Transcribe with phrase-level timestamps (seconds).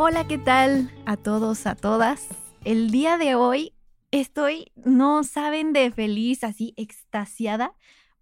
[0.00, 2.28] Hola, ¿qué tal a todos, a todas?
[2.64, 3.74] El día de hoy
[4.12, 7.74] estoy, no saben, de feliz, así extasiada,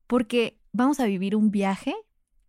[0.06, 1.94] porque vamos a vivir un viaje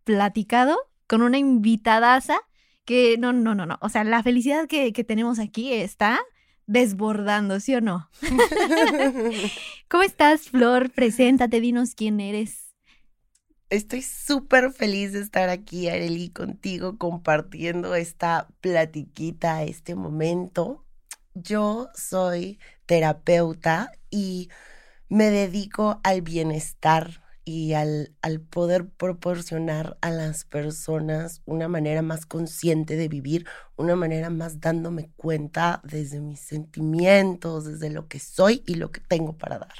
[0.04, 2.38] platicado con una invitadaza
[2.86, 3.76] que no, no, no, no.
[3.82, 6.18] O sea, la felicidad que, que tenemos aquí está
[6.66, 8.08] desbordando, ¿sí o no?
[9.90, 10.90] ¿Cómo estás, Flor?
[10.90, 12.67] Preséntate, dinos quién eres.
[13.70, 20.86] Estoy súper feliz de estar aquí, Areli, contigo, compartiendo esta platiquita, este momento.
[21.34, 24.48] Yo soy terapeuta y
[25.10, 32.26] me dedico al bienestar y al, al, poder proporcionar a las personas una manera más
[32.26, 33.46] consciente de vivir,
[33.76, 39.00] una manera más dándome cuenta desde mis sentimientos, desde lo que soy y lo que
[39.00, 39.72] tengo para dar.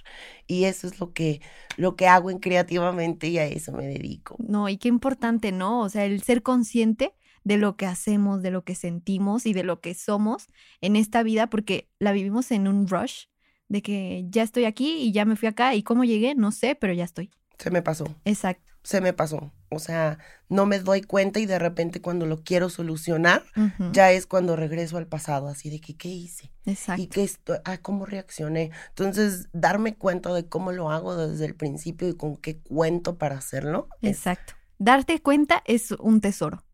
[0.46, 1.42] Y eso es lo que,
[1.76, 4.36] lo que hago en creativamente y a eso me dedico.
[4.38, 5.82] No, y qué importante, ¿no?
[5.82, 7.12] O sea, el ser consciente
[7.44, 10.46] de lo que hacemos, de lo que sentimos y de lo que somos
[10.80, 13.26] en esta vida, porque la vivimos en un rush
[13.68, 16.74] de que ya estoy aquí y ya me fui acá y cómo llegué, no sé,
[16.74, 17.30] pero ya estoy.
[17.58, 18.06] Se me pasó.
[18.24, 18.64] Exacto.
[18.82, 19.52] Se me pasó.
[19.70, 23.44] O sea, no me doy cuenta y de repente cuando lo quiero solucionar,
[23.92, 26.52] ya es cuando regreso al pasado, así de que, ¿qué hice?
[26.64, 27.02] Exacto.
[27.02, 28.70] Y que esto, ah, cómo reaccioné.
[28.88, 33.36] Entonces, darme cuenta de cómo lo hago desde el principio y con qué cuento para
[33.36, 33.88] hacerlo.
[34.00, 34.54] Exacto.
[34.78, 36.64] Darte cuenta es un tesoro.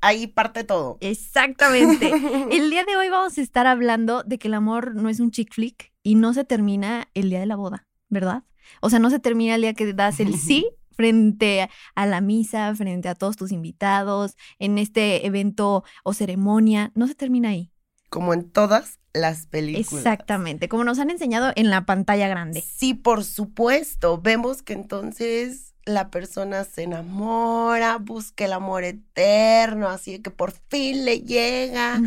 [0.00, 0.98] Ahí parte todo.
[1.00, 2.10] Exactamente.
[2.50, 5.30] el día de hoy vamos a estar hablando de que el amor no es un
[5.30, 8.42] chick flick y no se termina el día de la boda, ¿verdad?
[8.80, 12.74] O sea, no se termina el día que das el sí frente a la misa,
[12.74, 17.72] frente a todos tus invitados, en este evento o ceremonia, no se termina ahí.
[18.08, 19.92] Como en todas las películas.
[19.92, 22.62] Exactamente, como nos han enseñado en la pantalla grande.
[22.62, 24.20] Sí, por supuesto.
[24.20, 31.04] Vemos que entonces la persona se enamora, busca el amor eterno, así que por fin
[31.04, 32.00] le llega.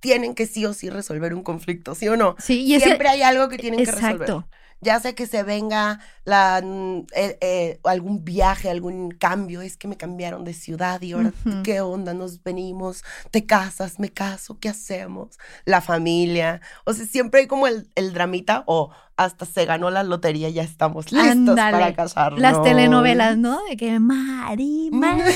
[0.00, 2.36] Tienen que sí o sí resolver un conflicto, ¿sí o no?
[2.38, 4.22] Sí, y siempre hay algo que tienen que resolver.
[4.22, 4.48] Exacto
[4.84, 9.88] ya sea que se venga la, mm, eh, eh, algún viaje, algún cambio, es que
[9.88, 11.32] me cambiaron de ciudad y ahora,
[11.64, 12.14] ¿qué onda?
[12.14, 15.38] Nos venimos, te casas, me caso, ¿qué hacemos?
[15.64, 20.50] La familia, o sea, siempre hay como el, dramita o hasta se ganó la lotería,
[20.50, 22.40] ya estamos listos para casarnos.
[22.40, 23.64] Las telenovelas, ¿no?
[23.64, 25.22] De que Mari, Mari.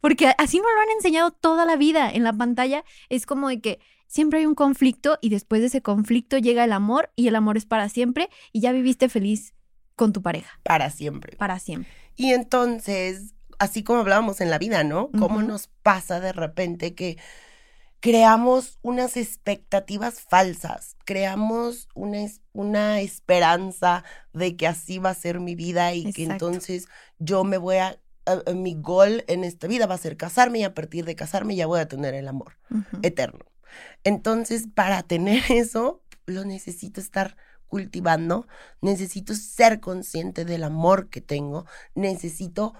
[0.00, 2.84] Porque así nos lo han enseñado toda la vida en la pantalla.
[3.08, 6.72] Es como de que siempre hay un conflicto y después de ese conflicto llega el
[6.72, 9.54] amor y el amor es para siempre y ya viviste feliz
[9.94, 10.60] con tu pareja.
[10.62, 11.36] Para siempre.
[11.36, 11.90] Para siempre.
[12.16, 15.10] Y entonces, así como hablábamos en la vida, ¿no?
[15.18, 17.18] ¿Cómo nos pasa de repente que
[18.00, 22.18] creamos unas expectativas falsas, creamos una,
[22.52, 26.86] una esperanza de que así va a ser mi vida y que entonces
[27.18, 27.98] yo me voy a
[28.54, 31.66] mi gol en esta vida va a ser casarme y a partir de casarme ya
[31.66, 32.58] voy a tener el amor
[33.02, 33.44] eterno.
[34.04, 38.46] Entonces, para tener eso, lo necesito estar cultivando,
[38.80, 42.74] necesito ser consciente del amor que tengo, necesito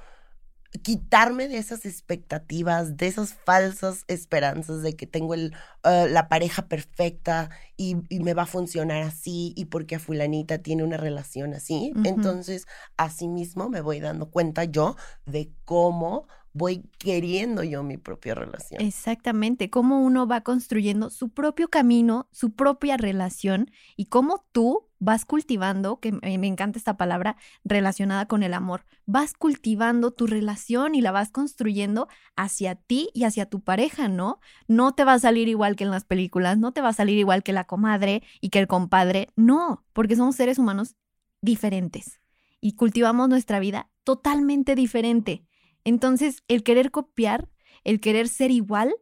[0.83, 5.55] quitarme de esas expectativas, de esas falsas esperanzas de que tengo el,
[5.85, 10.83] eh, la pareja perfecta y, me va a funcionar así y porque a fulanita tiene
[10.83, 11.93] una relación así.
[12.05, 12.67] Entonces,
[12.97, 18.81] así mismo me voy dando cuenta yo de cómo voy queriendo yo mi propia relación.
[18.81, 25.27] Exactamente, cómo uno va construyendo su propio camino, su propia relación y cómo tú vas
[25.27, 31.03] cultivando, que me encanta esta palabra relacionada con el amor, vas cultivando tu relación y
[31.03, 34.41] la vas construyendo hacia ti y hacia tu pareja, ¿no?
[34.67, 37.19] No te va a salir igual que en las películas, no te va a salir
[37.19, 40.97] igual que la comadre y que el compadre, no, porque somos seres humanos
[41.43, 42.21] diferentes
[42.61, 45.46] y cultivamos nuestra vida totalmente diferente.
[45.87, 47.49] Entonces, el querer copiar,
[47.85, 48.93] el querer ser igual,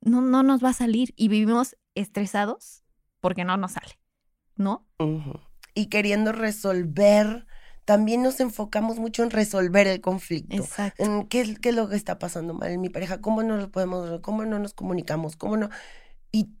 [0.00, 2.82] no, no nos va a salir y vivimos estresados
[3.20, 3.98] porque no nos sale,
[4.56, 4.88] ¿no?
[5.74, 7.46] Y queriendo resolver,
[7.84, 10.56] también nos enfocamos mucho en resolver el conflicto.
[10.56, 11.04] Exacto.
[11.04, 14.20] En qué, es lo que está pasando mal en mi pareja, cómo no lo podemos,
[14.22, 15.68] cómo no nos comunicamos, cómo no.
[16.32, 16.54] Y,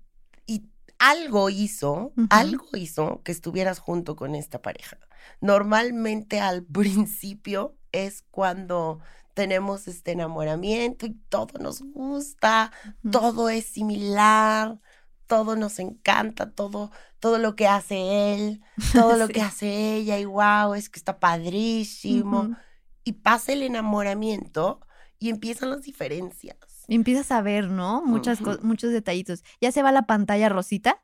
[0.46, 0.68] y
[0.98, 4.98] algo hizo, algo hizo que estuvieras junto con esta pareja.
[5.40, 9.00] Normalmente al principio es cuando
[9.34, 12.72] tenemos este enamoramiento y todo nos gusta,
[13.10, 14.78] todo es similar,
[15.26, 16.90] todo nos encanta, todo,
[17.20, 18.62] todo lo que hace él,
[18.92, 22.56] todo lo que hace ella, y wow, es que está padrísimo.
[23.04, 24.80] Y pasa el enamoramiento
[25.18, 26.56] y empiezan las diferencias.
[26.86, 28.02] Y empiezas a ver, ¿no?
[28.04, 29.44] Muchas muchos detallitos.
[29.60, 31.02] Ya se va la pantalla rosita,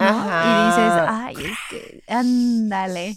[0.00, 0.08] ¿no?
[0.08, 3.16] Y dices, ay, es que, ándale.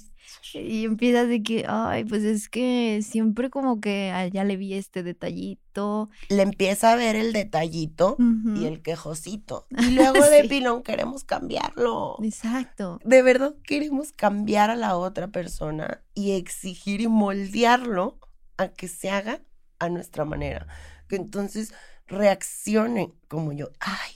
[0.53, 5.03] Y empiezas de que, ay, pues es que siempre como que ya le vi este
[5.03, 6.09] detallito.
[6.29, 8.17] Le empieza a ver el detallito
[8.55, 9.65] y el quejosito.
[9.69, 12.17] Y luego de pilón queremos cambiarlo.
[12.23, 12.99] Exacto.
[13.03, 18.19] De verdad queremos cambiar a la otra persona y exigir y moldearlo
[18.57, 19.41] a que se haga
[19.79, 20.67] a nuestra manera.
[21.07, 21.73] Que entonces
[22.07, 23.69] reaccione como yo.
[23.79, 24.11] Ay,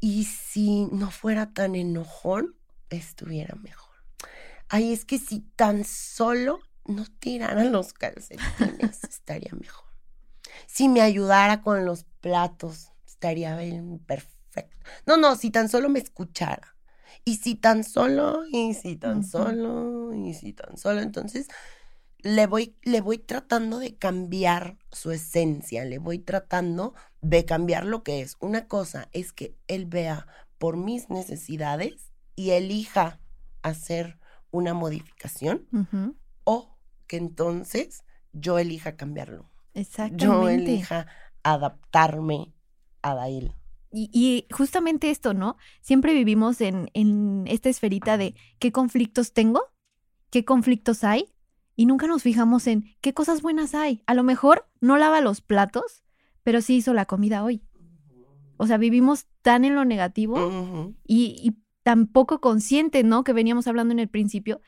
[0.00, 2.56] y si no fuera tan enojón,
[2.90, 3.81] estuviera mejor.
[4.74, 9.84] Ay, es que si tan solo no tiraran los calcetines, estaría mejor.
[10.66, 14.78] Si me ayudara con los platos, estaría bien perfecto.
[15.04, 16.74] No, no, si tan solo me escuchara.
[17.22, 21.02] Y si tan solo, y si tan solo, y si tan solo.
[21.02, 21.48] Entonces,
[22.20, 28.02] le voy, le voy tratando de cambiar su esencia, le voy tratando de cambiar lo
[28.02, 28.38] que es.
[28.40, 30.26] Una cosa es que él vea
[30.56, 33.20] por mis necesidades y elija
[33.60, 34.21] hacer
[34.52, 35.66] una modificación
[36.44, 36.78] o
[37.08, 39.50] que entonces yo elija cambiarlo.
[39.74, 40.24] Exactamente.
[40.24, 41.06] Yo elija
[41.42, 42.54] adaptarme
[43.02, 43.52] a él.
[43.94, 45.56] Y, justamente esto, ¿no?
[45.82, 49.64] Siempre vivimos en, en esta esferita de qué conflictos tengo,
[50.30, 51.34] qué conflictos hay,
[51.76, 54.02] y nunca nos fijamos en qué cosas buenas hay.
[54.06, 56.02] A lo mejor no lava los platos,
[56.42, 57.62] pero sí hizo la comida hoy.
[58.56, 63.24] O sea, vivimos tan en lo negativo y, y, tan poco consciente, ¿no?
[63.24, 64.60] Que veníamos hablando en el principio,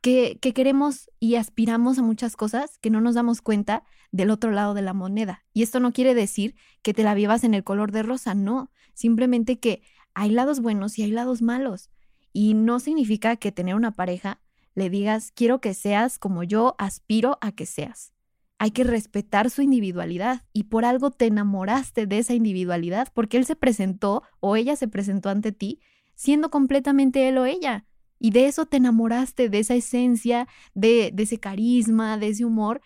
[0.00, 4.50] que, que, queremos y aspiramos a muchas cosas que no nos damos cuenta del otro
[4.50, 5.44] lado de la moneda.
[5.52, 8.70] Y esto no quiere decir que te la vivas en el color de rosa, no.
[8.94, 9.82] Simplemente que
[10.14, 11.90] hay lados buenos y hay lados malos.
[12.32, 14.40] Y no significa que tener una pareja
[14.78, 18.12] le digas, quiero que seas como yo aspiro a que seas.
[18.58, 23.44] Hay que respetar su individualidad y por algo te enamoraste de esa individualidad porque él
[23.44, 25.80] se presentó o ella se presentó ante ti
[26.18, 27.86] siendo completamente él o ella.
[28.18, 32.82] Y de eso te enamoraste, de esa esencia, de, de ese carisma, de ese humor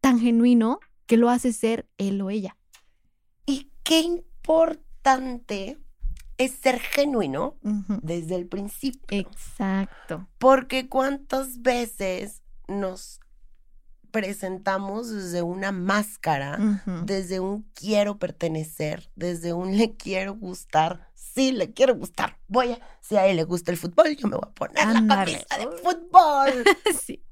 [0.00, 2.56] tan genuino que lo hace ser él o ella.
[3.44, 5.78] Y qué importante
[6.38, 7.56] es ser genuino
[8.02, 9.18] desde el principio.
[9.18, 10.28] Exacto.
[10.38, 13.19] Porque cuántas veces nos
[14.10, 21.72] presentamos desde una máscara, desde un quiero pertenecer, desde un le quiero gustar, sí le
[21.72, 22.38] quiero gustar.
[22.48, 25.06] Voy a, si a él le gusta el fútbol, yo me voy a poner la
[25.06, 26.64] camisa de fútbol.
[27.04, 27.22] sí.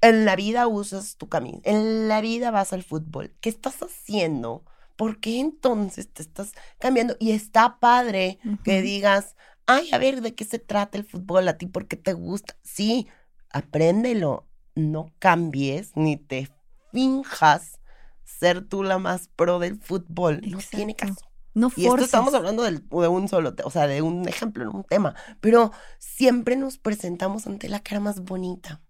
[0.00, 3.34] En la vida usas tu camisa, en la vida vas al fútbol.
[3.40, 4.64] ¿Qué estás haciendo?
[4.96, 7.16] ¿Por qué entonces te estás cambiando?
[7.18, 9.36] Y está padre que digas,
[9.66, 11.66] ay, a ver, ¿de qué se trata el fútbol a ti?
[11.66, 12.56] ¿Por qué te gusta?
[12.62, 13.06] Sí,
[13.50, 14.47] apréndelo,
[14.78, 16.48] no cambies ni te
[16.92, 17.78] finjas
[18.24, 20.40] ser tú la más pro del fútbol.
[20.46, 21.16] No tiene caso.
[21.54, 24.84] No Y esto estamos hablando de, un solo, o sea, de un ejemplo, no un
[24.84, 25.14] tema.
[25.40, 28.80] Pero siempre nos presentamos ante la cara más bonita,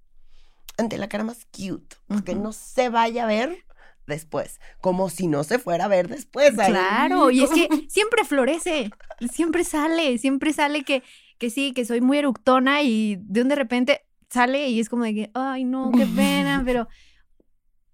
[0.76, 1.96] ante la cara más cute,
[2.26, 3.64] que no se vaya a ver
[4.06, 6.52] después, como si no se fuera a ver después.
[6.52, 8.90] Claro, y es que siempre florece,
[9.33, 11.02] siempre sale, siempre sale que,
[11.38, 15.04] que sí, que soy muy eructona y de un de repente sale y es como
[15.04, 16.88] de que, ay, no, qué pena, pero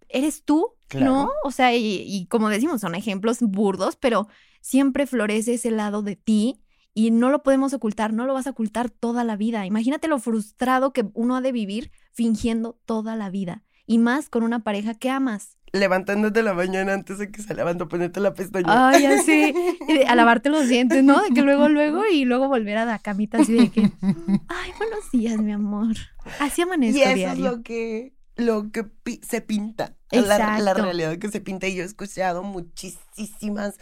[0.09, 1.31] eres tú, ¿no?
[1.45, 4.29] O sea, y, como decimos, son ejemplos burdos, pero
[4.61, 6.61] siempre florece ese lado de ti
[6.95, 9.67] y no lo podemos ocultar, no lo vas a ocultar toda la vida.
[9.67, 14.45] Imagínate lo frustrado que uno ha de vivir fingiendo toda la vida y más con
[14.45, 15.59] una pareja que amas.
[15.75, 18.91] Levantándote la mañana antes de que se levante, ponerte la pestaña.
[18.91, 19.53] Ay, así,
[20.07, 21.21] a lavarte los dientes, ¿no?
[21.21, 25.11] De que luego, luego, y luego volver a la camita así de que, ay, buenos
[25.13, 25.97] días, mi amor.
[26.39, 28.87] Así amanezco Y eso es lo que, lo que
[29.27, 29.97] se pinta.
[30.13, 31.67] La, la, realidad que se pinta.
[31.67, 33.81] Y yo he escuchado muchísimas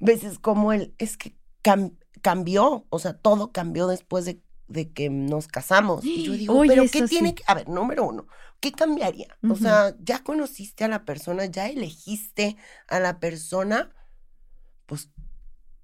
[0.00, 1.34] veces como él, es que
[2.20, 6.04] cambió, o sea, todo cambió después de, de que nos casamos.
[6.04, 8.26] Y yo digo, pero ¿qué tiene que, a ver, número uno,
[8.60, 9.36] ¿qué cambiaría?
[9.48, 12.56] O sea, ya conociste a la persona, ya elegiste
[12.88, 13.90] a la persona,
[14.86, 15.10] pues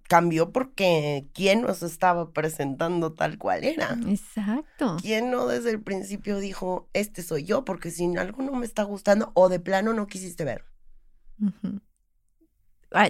[0.09, 3.99] cambió porque quién nos estaba presentando tal cual era.
[4.07, 4.97] Exacto.
[5.01, 7.65] ¿Quién no desde el principio dijo, este soy yo?
[7.65, 10.65] Porque si algo no me está gustando o de plano no quisiste ver.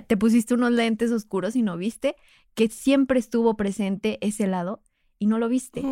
[0.06, 2.16] te pusiste unos lentes oscuros y no viste
[2.54, 4.82] que siempre estuvo presente ese lado
[5.18, 5.82] y no lo viste.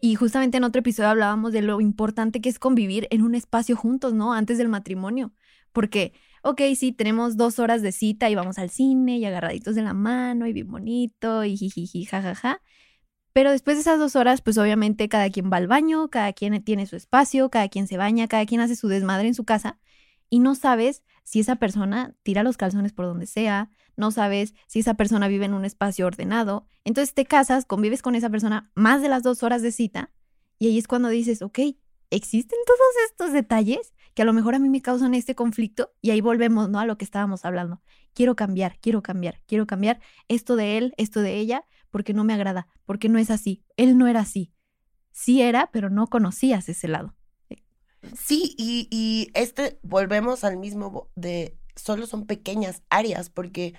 [0.00, 3.76] Y justamente en otro episodio hablábamos de lo importante que es convivir en un espacio
[3.76, 4.32] juntos, ¿no?
[4.32, 5.32] Antes del matrimonio.
[5.72, 6.12] Porque,
[6.42, 9.94] ok, sí, tenemos dos horas de cita y vamos al cine y agarraditos de la
[9.94, 12.60] mano y bien bonito y jijiji, jajaja.
[13.32, 16.62] Pero después de esas dos horas, pues obviamente cada quien va al baño, cada quien
[16.62, 19.78] tiene su espacio, cada quien se baña, cada quien hace su desmadre en su casa
[20.28, 24.80] y no sabes si esa persona tira los calzones por donde sea, no sabes si
[24.80, 26.66] esa persona vive en un espacio ordenado.
[26.84, 30.10] Entonces te casas, convives con esa persona más de las dos horas de cita
[30.58, 31.58] y ahí es cuando dices, ok,
[32.10, 36.10] existen todos estos detalles que a lo mejor a mí me causan este conflicto y
[36.10, 36.78] ahí volvemos, ¿no?
[36.78, 37.82] A lo que estábamos hablando.
[38.14, 42.34] Quiero cambiar, quiero cambiar, quiero cambiar esto de él, esto de ella, porque no me
[42.34, 43.64] agrada, porque no es así.
[43.76, 44.52] Él no era así.
[45.10, 47.16] Sí era, pero no conocías ese lado.
[48.16, 53.74] Sí, y, y este, volvemos al mismo de, solo son pequeñas áreas, porque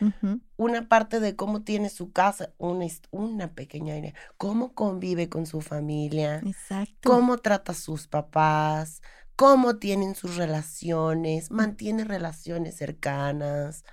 [0.58, 5.62] una parte de cómo tiene su casa, una, una pequeña área, cómo convive con su
[5.62, 7.10] familia, Exacto.
[7.10, 9.02] cómo trata a sus papás,
[9.36, 13.84] cómo tienen sus relaciones, mantiene relaciones cercanas,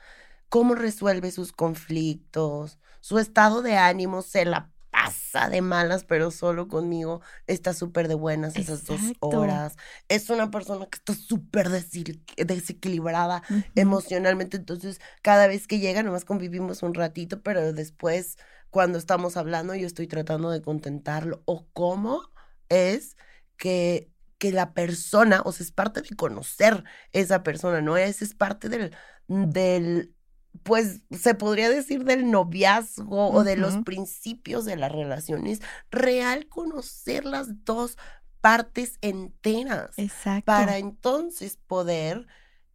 [0.48, 6.68] cómo resuelve sus conflictos, su estado de ánimo, se la pasa de malas, pero solo
[6.68, 9.76] conmigo está súper de buenas esas dos horas.
[10.08, 13.42] Es una persona que está súper desequilibrada
[13.74, 18.36] emocionalmente, entonces cada vez que llega nomás convivimos un ratito, pero después
[18.70, 22.22] cuando estamos hablando yo estoy tratando de contentarlo o cómo
[22.68, 23.16] es
[23.56, 26.82] que que la persona, o sea, es parte de conocer
[27.12, 27.98] esa persona, ¿no?
[27.98, 28.96] Es, es parte del,
[29.28, 30.14] del,
[30.62, 37.24] pues se podría decir del noviazgo o de los principios de las relaciones, real conocer
[37.24, 37.96] las dos
[38.40, 39.98] partes enteras.
[39.98, 40.46] Exacto.
[40.46, 42.26] Para entonces poder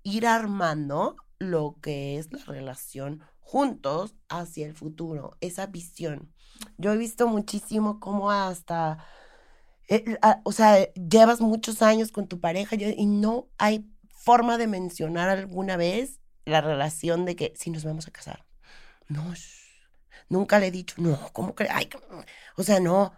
[0.04, 6.34] ir armando lo que es la relación juntos hacia el futuro, esa visión.
[6.78, 8.98] Yo he visto muchísimo cómo hasta
[9.88, 15.30] eh, o sea, llevas muchos años con tu pareja y no hay forma de mencionar
[15.30, 18.46] alguna vez la relación de que si nos vamos a casar.
[19.08, 19.34] No,
[20.30, 21.68] nunca le he dicho, no, ¿cómo que?
[22.56, 23.14] o sea, no.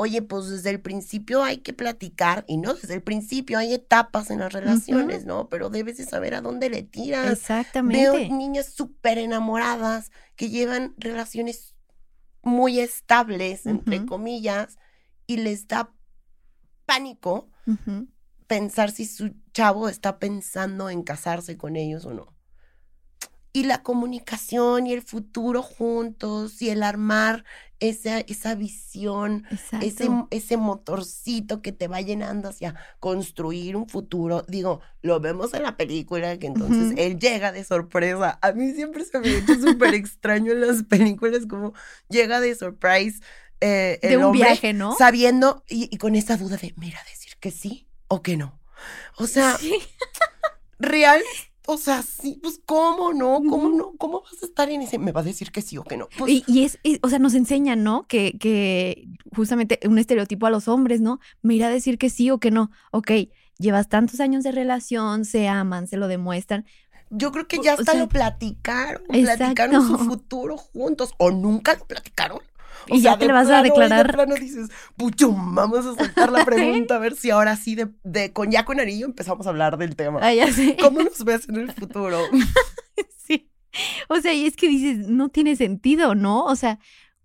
[0.00, 4.30] Oye, pues desde el principio hay que platicar y no, desde el principio hay etapas
[4.30, 5.48] en las relaciones, ¿no?
[5.48, 7.32] Pero debes de saber a dónde le tiras.
[7.32, 8.08] Exactamente.
[8.08, 11.74] Veo niñas súper enamoradas que llevan relaciones
[12.42, 14.78] muy estables, entre comillas,
[15.26, 15.92] y les da
[16.86, 17.48] pánico
[18.46, 22.37] pensar si su chavo está pensando en casarse con ellos o no.
[23.58, 27.44] Y la comunicación y el futuro juntos y el armar
[27.80, 29.44] esa, esa visión,
[29.80, 34.44] ese, ese motorcito que te va llenando hacia construir un futuro.
[34.48, 38.38] Digo, lo vemos en la película que entonces él llega de sorpresa.
[38.42, 41.72] A mí siempre se me ha hecho súper extraño en las películas como
[42.08, 43.20] llega de surprise
[43.60, 44.96] eh, de un viaje, ¿no?
[44.96, 48.58] Sabiendo y, con esa duda de, mira, decir que sí o que no.
[49.16, 49.58] O sea,
[50.78, 51.20] real,
[51.70, 55.12] o sea, sí, pues cómo no, cómo no, cómo vas a estar en ese, me
[55.12, 56.08] va a decir que sí o que no.
[56.16, 58.06] Pues y, es, o sea, nos enseñan, ¿no?
[58.06, 59.06] Que, que
[59.36, 61.20] justamente un estereotipo a los hombres, ¿no?
[61.42, 62.70] Me irá a decir que sí o que no.
[62.90, 63.10] Ok,
[63.58, 66.64] llevas tantos años de relación, se aman, se lo demuestran.
[67.10, 72.40] Yo creo que ya hasta lo platicaron, platicaron su futuro juntos, o nunca lo platicaron
[72.86, 74.06] y ya te le vas a declarar.
[74.06, 77.88] De plano dices, puchum, vamos a soltar la pregunta a ver si ahora sí de,
[78.04, 80.20] de con ya con anillo empezamos a hablar del tema.
[80.22, 80.76] Ah, ya sé.
[80.80, 82.18] ¿Cómo nos ves en el futuro?
[83.16, 83.50] sí.
[84.08, 86.44] O sea, y es que dices, no tiene sentido, ¿no?
[86.44, 86.78] O sea,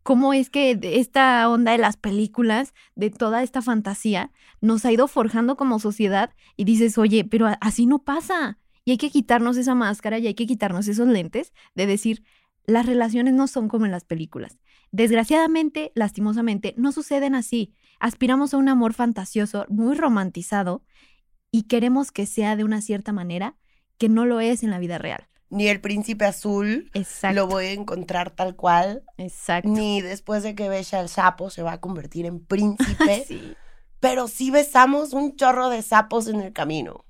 [0.03, 4.31] cómo es que esta onda de las películas, de toda esta fantasía,
[4.61, 8.59] nos ha ido forjando como sociedad y dices, oye, pero así no pasa.
[8.85, 12.23] Y hay que quitarnos esa máscara y hay que quitarnos esos lentes de decir,
[12.65, 14.59] las relaciones no son como en las películas.
[14.93, 17.73] Desgraciadamente, lastimosamente, no suceden así.
[17.99, 20.83] Aspiramos a un amor fantasioso, muy romantizado,
[21.49, 23.57] y queremos que sea de una cierta manera
[23.97, 25.27] que no lo es en la vida real.
[25.49, 26.91] Ni el príncipe azul
[27.33, 29.03] lo voy a encontrar tal cual.
[29.17, 29.69] Exacto.
[29.69, 33.23] Ni después de que besa el sapo se va a convertir en príncipe.
[33.27, 33.55] sí.
[33.99, 37.03] Pero sí besamos un chorro de sapos en el camino.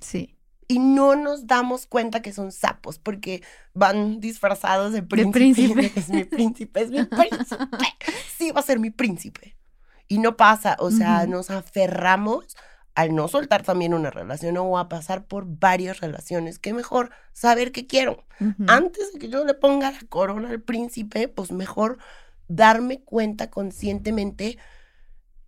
[0.00, 0.36] Sí
[0.68, 3.42] y no nos damos cuenta que son sapos porque
[3.74, 5.32] van disfrazados de príncipe.
[5.32, 5.92] príncipe.
[5.96, 7.64] Es mi príncipe, es mi príncipe.
[8.36, 9.56] Sí, va a ser mi príncipe.
[10.08, 12.56] Y no pasa, o sea, nos aferramos
[12.94, 16.58] al no soltar también una relación o a pasar por varias relaciones.
[16.58, 18.24] Qué mejor saber qué quiero.
[18.66, 21.98] Antes de que yo le ponga la corona al príncipe, pues mejor
[22.48, 24.58] darme cuenta conscientemente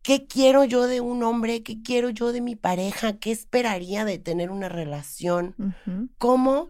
[0.04, 1.62] ¿Qué quiero yo de un hombre?
[1.62, 3.14] ¿Qué quiero yo de mi pareja?
[3.14, 5.56] ¿Qué esperaría de tener una relación?
[6.18, 6.68] ¿Cómo,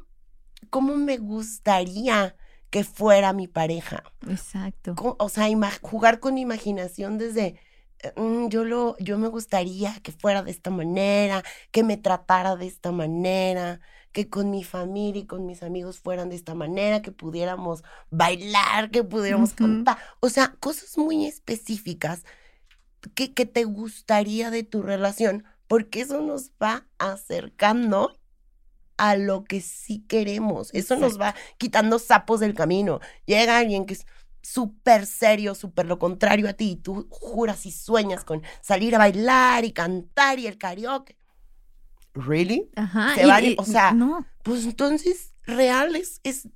[0.71, 2.37] ¿Cómo me gustaría
[2.71, 4.05] que fuera mi pareja?
[4.29, 4.95] Exacto.
[5.19, 5.49] O sea,
[5.83, 7.59] jugar con imaginación desde,
[8.15, 12.69] mm, yo, lo, yo me gustaría que fuera de esta manera, que me tratara de
[12.69, 13.81] esta manera,
[14.13, 18.93] que con mi familia y con mis amigos fueran de esta manera, que pudiéramos bailar,
[18.93, 19.99] que pudiéramos cantar.
[20.21, 22.23] O sea, cosas muy específicas
[23.15, 28.19] que, que te gustaría de tu relación, porque eso nos va acercando
[28.97, 30.71] a lo que sí queremos.
[30.73, 33.01] Eso nos va quitando sapos del camino.
[33.27, 34.07] Llega alguien que es
[34.43, 38.99] súper serio, súper lo contrario a ti, y tú juras y sueñas con salir a
[38.99, 41.17] bailar y cantar y el karaoke.
[42.13, 42.71] ¿Really?
[42.77, 43.15] Ajá.
[43.15, 43.57] ¿Se vale?
[43.59, 44.25] o sea, no.
[44.43, 46.49] pues entonces, real es, es,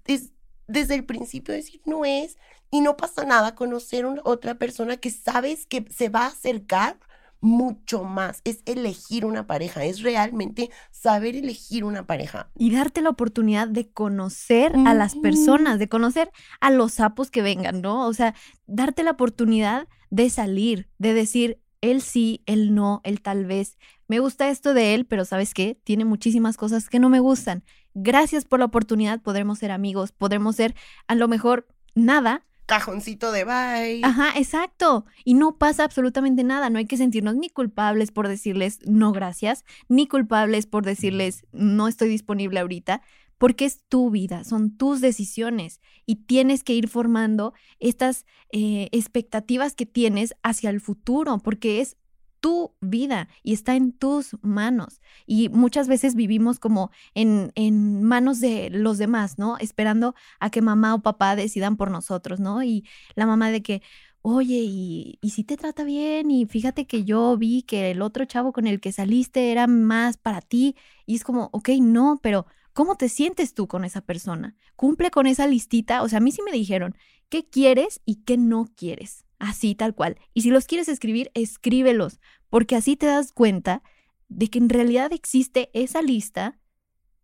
[0.69, 2.37] desde el principio decir no es,
[2.71, 6.99] y no pasa nada conocer a otra persona que sabes que se va a acercar
[7.41, 8.41] mucho más.
[8.45, 12.51] Es elegir una pareja, es realmente saber elegir una pareja.
[12.57, 17.43] Y darte la oportunidad de conocer a las personas, de conocer a los sapos que
[17.43, 18.07] vengan, ¿no?
[18.07, 18.35] O sea,
[18.67, 23.79] darte la oportunidad de salir, de decir, él sí, él no, él tal vez.
[24.09, 25.79] Me gusta esto de él, pero ¿sabes qué?
[25.85, 27.63] Tiene muchísimas cosas que no me gustan.
[27.95, 30.75] Gracias por la oportunidad, podremos ser amigos, podremos ser
[31.07, 34.01] a lo mejor nada, cajoncito de bye.
[34.05, 35.07] Ajá, exacto.
[35.25, 36.69] Y no pasa absolutamente nada.
[36.69, 41.89] No hay que sentirnos ni culpables por decirles no gracias, ni culpables por decirles no
[41.89, 43.01] estoy disponible ahorita,
[43.39, 49.75] porque es tu vida, son tus decisiones y tienes que ir formando estas eh, expectativas
[49.75, 51.97] que tienes hacia el futuro, porque es
[52.41, 55.01] tu vida y está en tus manos.
[55.27, 59.57] Y muchas veces vivimos como en, en, manos de los demás, ¿no?
[59.59, 62.63] Esperando a que mamá o papá decidan por nosotros, ¿no?
[62.63, 63.83] Y la mamá de que,
[64.23, 68.25] oye, y, y si te trata bien, y fíjate que yo vi que el otro
[68.25, 70.77] chavo con el que saliste era más para ti.
[71.07, 74.57] Y es como, ok, no, pero ¿cómo te sientes tú con esa persona?
[74.77, 76.03] Cumple con esa listita.
[76.03, 76.97] O sea, a mí sí me dijeron,
[77.29, 79.25] ¿qué quieres y qué no quieres?
[79.39, 80.19] Así tal cual.
[80.35, 83.83] Y si los quieres escribir, escríbelos, porque así te das cuenta
[84.29, 86.59] de que en realidad existe esa lista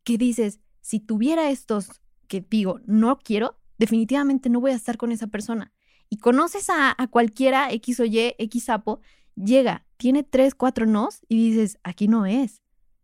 [0.05, 5.13] que dices, si tuviera estos que digo, no quiero, definitivamente no voy a estar con
[5.13, 5.73] esa persona.
[6.09, 9.01] Y conoces a, cualquiera X o Y, X sapo,
[9.35, 12.63] llega, tiene tres, cuatro nos y dices, aquí no es.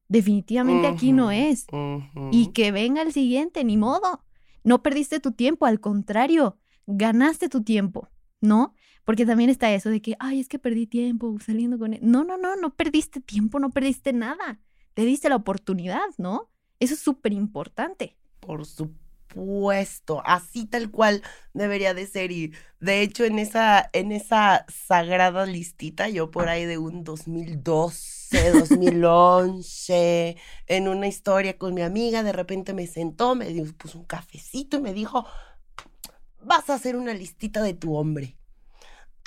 [0.09, 1.66] Definitivamente aquí no es.
[2.31, 4.25] Y que venga el siguiente, ni modo.
[4.64, 8.09] No perdiste tu tiempo, al contrario, ganaste tu tiempo,
[8.40, 8.75] ¿no?
[9.05, 12.01] Porque también está eso de que, ay, es que perdí tiempo saliendo con él.
[12.03, 14.61] No, no, no, no perdiste tiempo, no perdiste nada.
[14.95, 16.51] Te diste la oportunidad, ¿no?
[16.79, 18.17] Eso es súper importante.
[18.41, 22.33] Por supuesto, así tal cual debería de ser.
[22.33, 28.53] Y de hecho, en esa, en esa sagrada listita, yo por ahí de un 2012,
[28.53, 30.37] 2011,
[30.67, 34.83] en una historia con mi amiga, de repente me sentó, me puso un cafecito y
[34.83, 35.27] me dijo,
[36.43, 38.39] vas a hacer una listita de tu hombre.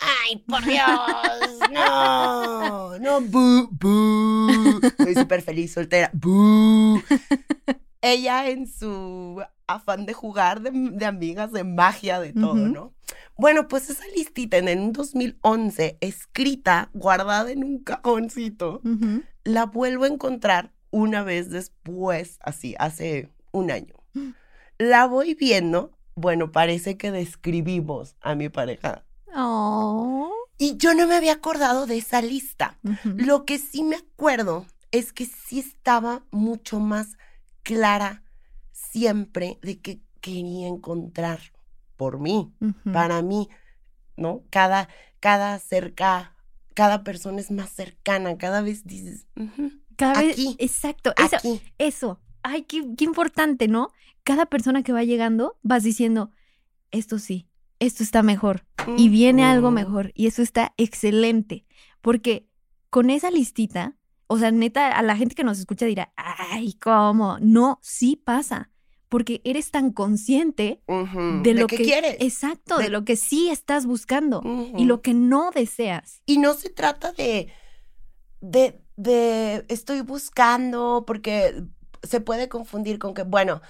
[0.03, 0.87] ¡Ay, por Dios!
[1.71, 2.99] ¡No!
[2.99, 3.21] ¡No!
[3.21, 3.69] ¡Bu!
[3.71, 4.79] ¡Bu!
[4.83, 6.09] Estoy súper feliz, soltera.
[6.13, 7.01] ¡Bu!
[8.01, 12.93] Ella en su afán de jugar, de, amigas, de magia, de todo, ¿no?
[13.37, 18.81] Bueno, pues esa listita en el 2011, escrita, guardada en un cajoncito,
[19.45, 23.95] la vuelvo a encontrar una vez después, así, hace un año.
[24.77, 30.31] La voy viendo, bueno, parece que describimos a mi pareja Oh.
[30.57, 32.77] Y yo no me había acordado de esa lista.
[33.03, 37.17] Lo que sí me acuerdo es que sí estaba mucho más
[37.63, 38.23] clara
[38.71, 41.39] siempre de que quería encontrar
[41.97, 42.53] por mí,
[42.91, 43.49] para mí,
[44.15, 44.43] ¿no?
[44.49, 44.87] Cada,
[45.19, 46.35] cada cerca,
[46.73, 49.25] cada persona es más cercana, cada vez dices,
[49.95, 51.61] cada vez, aquí, exacto, eso, aquí.
[51.77, 53.89] eso, ay, qué, qué importante, ¿no?
[54.23, 56.31] Cada persona que va llegando, vas diciendo,
[56.91, 57.47] esto sí,
[57.83, 58.65] esto está mejor
[58.97, 61.65] y viene algo mejor y eso está excelente,
[62.01, 62.47] porque
[62.89, 63.95] con esa listita,
[64.27, 67.37] o sea, neta, a la gente que nos escucha dirá, ay, ¿cómo?
[67.39, 68.69] No, sí pasa,
[69.09, 72.17] porque eres tan consciente de lo que, quieres.
[72.19, 72.89] Exacto, de...
[72.89, 74.41] lo que sí estás buscando
[74.77, 76.21] y lo que no deseas.
[76.25, 77.51] Y no se trata de,
[78.41, 81.63] de, de, estoy buscando, porque
[82.01, 83.61] se puede confundir con que, bueno,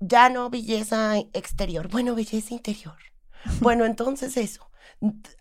[0.00, 2.96] ya no belleza exterior, bueno, belleza interior.
[3.60, 4.68] Bueno, entonces eso.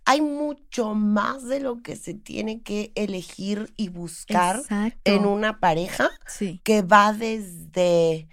[0.06, 4.62] Hay mucho más de lo que se tiene que elegir y buscar
[5.04, 6.10] en una pareja
[6.64, 8.28] que va desde,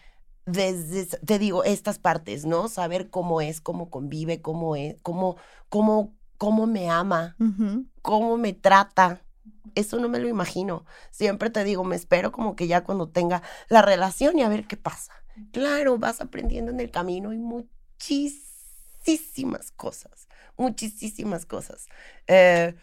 [0.46, 2.68] desde, te digo, estas partes, ¿no?
[2.68, 5.37] Saber cómo es, cómo convive, cómo es, cómo,
[5.68, 7.37] cómo, cómo me ama,
[8.00, 9.22] cómo me trata.
[9.74, 10.87] Eso no me lo imagino.
[11.11, 14.66] Siempre te digo, me espero como que ya cuando tenga la relación y a ver
[14.66, 15.12] qué pasa.
[15.52, 18.47] Claro, vas aprendiendo en el camino y muchísimo
[18.98, 21.87] muchísimas cosas, muchísimas cosas.
[22.26, 22.74] Eh,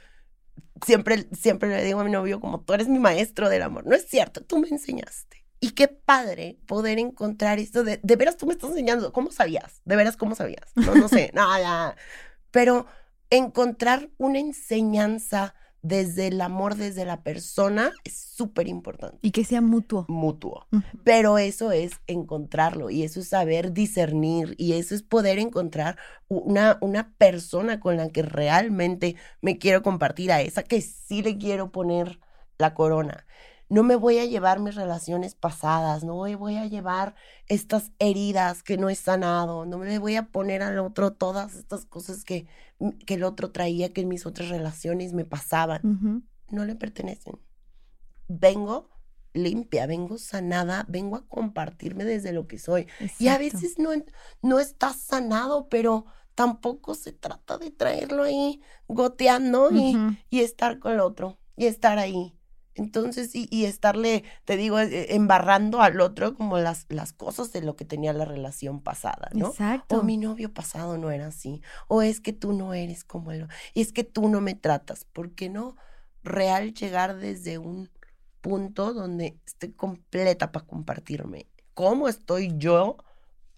[0.86, 3.86] siempre, siempre le digo a mi novio como tú eres mi maestro del amor.
[3.86, 5.44] No es cierto, tú me enseñaste.
[5.60, 9.82] Y qué padre poder encontrar esto de, veras tú me estás enseñando, ¿cómo sabías?
[9.86, 10.72] De veras, ¿cómo sabías?
[10.76, 11.96] No, no sé, nada,
[12.52, 12.86] pero
[13.30, 19.20] encontrar una enseñanza desde el amor, desde la persona, es súper importante.
[19.22, 20.06] Y que sea mutuo.
[20.10, 20.66] Mutuo.
[21.04, 26.80] Pero eso es encontrarlo y eso es saber discernir y eso es poder encontrar una,
[26.82, 31.72] una persona con la que realmente me quiero compartir, a esa que sí le quiero
[31.72, 32.20] poner
[32.58, 33.26] la corona
[33.70, 37.16] no me voy a llevar mis relaciones pasadas, no me voy a llevar
[37.48, 41.86] estas heridas que no he sanado, no me voy a poner al otro todas estas
[41.86, 42.48] cosas que,
[42.80, 45.82] mm, que el otro traía, que en mis otras relaciones me pasaban.
[46.50, 47.40] No le pertenecen.
[48.28, 48.90] Vengo
[49.34, 52.88] limpia, vengo sanada, vengo a compartirme desde lo que soy.
[53.20, 53.90] Y a veces no,
[54.42, 59.98] no está sanado, pero tampoco se trata de traerlo ahí goteando y,
[60.30, 62.35] y estar con el otro y estar ahí.
[62.76, 67.78] Entonces, y, estarle, te digo, eh, embarrando al otro como las, las cosas de lo
[67.78, 69.48] que tenía la relación pasada, ¿no?
[69.48, 70.00] Exacto.
[70.00, 73.48] O mi novio pasado no era así, o es que tú no eres como él,
[73.74, 75.78] y es que tú no me tratas, ¿por qué no
[76.22, 77.90] real llegar desde un
[78.42, 81.48] punto donde estoy completa para compartirme?
[81.74, 82.98] ¿Cómo estoy yo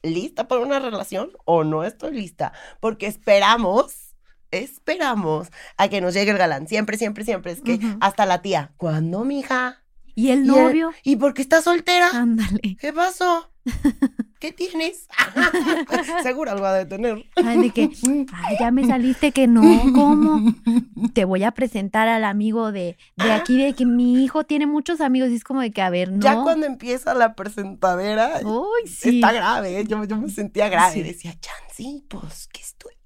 [0.03, 2.53] lista para una relación o no estoy lista?
[2.79, 4.06] Porque esperamos
[4.51, 6.67] esperamos a que nos llegue el galán.
[6.67, 7.51] Siempre, siempre, siempre.
[7.51, 9.83] Es que hasta la tía, ¿cuándo, mija?
[10.17, 10.91] ¿Y el novio?
[11.03, 12.09] ¿Y, por qué estás soltera?
[12.11, 12.75] Ándale.
[12.79, 13.51] ¿Qué pasó?
[14.39, 15.07] ¿Qué tienes?
[16.23, 17.23] Seguro algo ha de tener.
[17.35, 17.91] Ay, de que,
[18.33, 19.61] ay, ya me saliste que no,
[19.93, 20.55] ¿cómo?
[21.13, 25.01] Te voy a presentar al amigo de, de aquí, de que mi hijo tiene muchos
[25.01, 26.19] amigos y es como de que, a ver, ¿no?
[26.19, 29.17] Ya cuando empieza la presentadera, Uy, sí.
[29.17, 29.85] está grave, ¿eh?
[29.87, 31.03] yo, yo me sentía grave.
[31.03, 32.96] Decía, Chansi, pues, ¿qué estoy?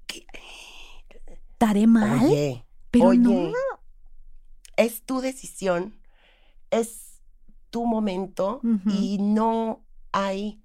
[1.62, 2.24] Estaré mal.
[2.24, 3.52] Oye, pero no.
[4.76, 5.94] Es tu decisión,
[6.72, 7.20] es
[7.70, 10.60] tu momento y no hay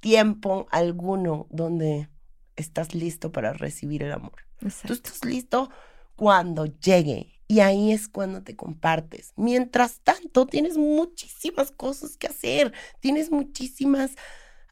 [0.00, 2.10] tiempo alguno donde
[2.56, 4.34] estás listo para recibir el amor.
[4.58, 5.70] Tú estás listo
[6.16, 9.32] cuando llegue y ahí es cuando te compartes.
[9.36, 14.16] Mientras tanto, tienes muchísimas cosas que hacer, tienes muchísimas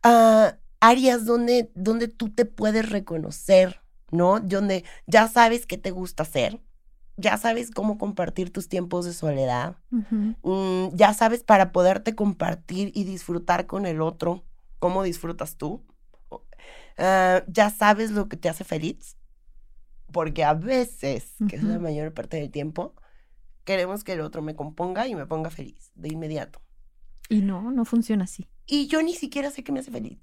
[0.02, 3.81] ah, áreas donde, donde tú te puedes reconocer,
[4.12, 4.38] ¿no?
[4.38, 6.60] Donde ya sabes qué te gusta hacer,
[7.16, 13.04] ya sabes cómo compartir tus tiempos de soledad, mm, ya sabes para poderte compartir y
[13.04, 14.44] disfrutar con el otro,
[14.78, 15.82] cómo disfrutas tú,
[16.98, 19.16] ah, ya sabes lo que te hace feliz,
[20.12, 22.94] porque a veces, que es la mayor parte del tiempo,
[23.64, 26.60] queremos que el otro me componga y me ponga feliz de inmediato.
[27.30, 28.46] Y no, no funciona así.
[28.66, 30.18] Y yo ni siquiera sé qué me hace feliz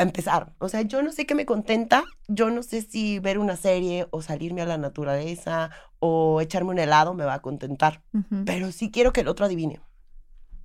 [0.00, 0.54] a empezar.
[0.58, 4.06] O sea, yo no sé qué me contenta, yo no sé si ver una serie
[4.10, 8.02] o salirme a la naturaleza o echarme un helado me va a contentar,
[8.46, 9.80] pero sí quiero que el otro adivine.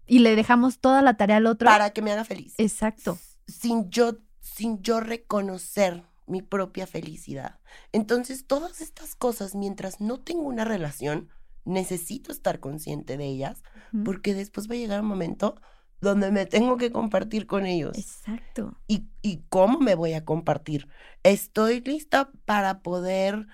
[0.07, 1.67] Y le dejamos toda la tarea al otro.
[1.67, 2.55] Para que me haga feliz.
[2.57, 3.17] Exacto.
[3.45, 7.59] Sin yo, sin yo reconocer mi propia felicidad.
[7.91, 11.29] Entonces, todas estas cosas, mientras no tengo una relación,
[11.65, 13.63] necesito estar consciente de ellas,
[14.05, 15.59] porque después va a llegar un momento
[16.01, 17.97] donde me tengo que compartir con ellos.
[17.97, 18.77] Exacto.
[18.87, 20.87] ¿Y, y cómo me voy a compartir?
[21.23, 23.47] Estoy lista para poder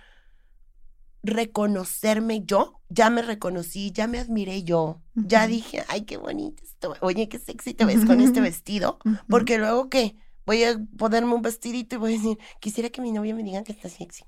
[1.23, 2.81] reconocerme yo.
[2.89, 5.01] Ya me reconocí, ya me admiré yo.
[5.15, 6.95] Ya dije, ay, qué bonito esto.
[7.01, 8.99] Oye, qué sexy te ves con este vestido.
[9.29, 10.17] Porque luego, ¿qué?
[10.45, 13.63] Voy a ponerme un vestidito y voy a decir, quisiera que mi novia me diga
[13.63, 14.25] que está sexy.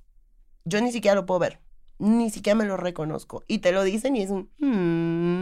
[0.64, 1.66] Yo ni siquiera lo puedo ver
[1.98, 3.44] ni siquiera me lo reconozco.
[3.48, 4.50] Y te lo dicen y es un...
[4.60, 5.35] Mm".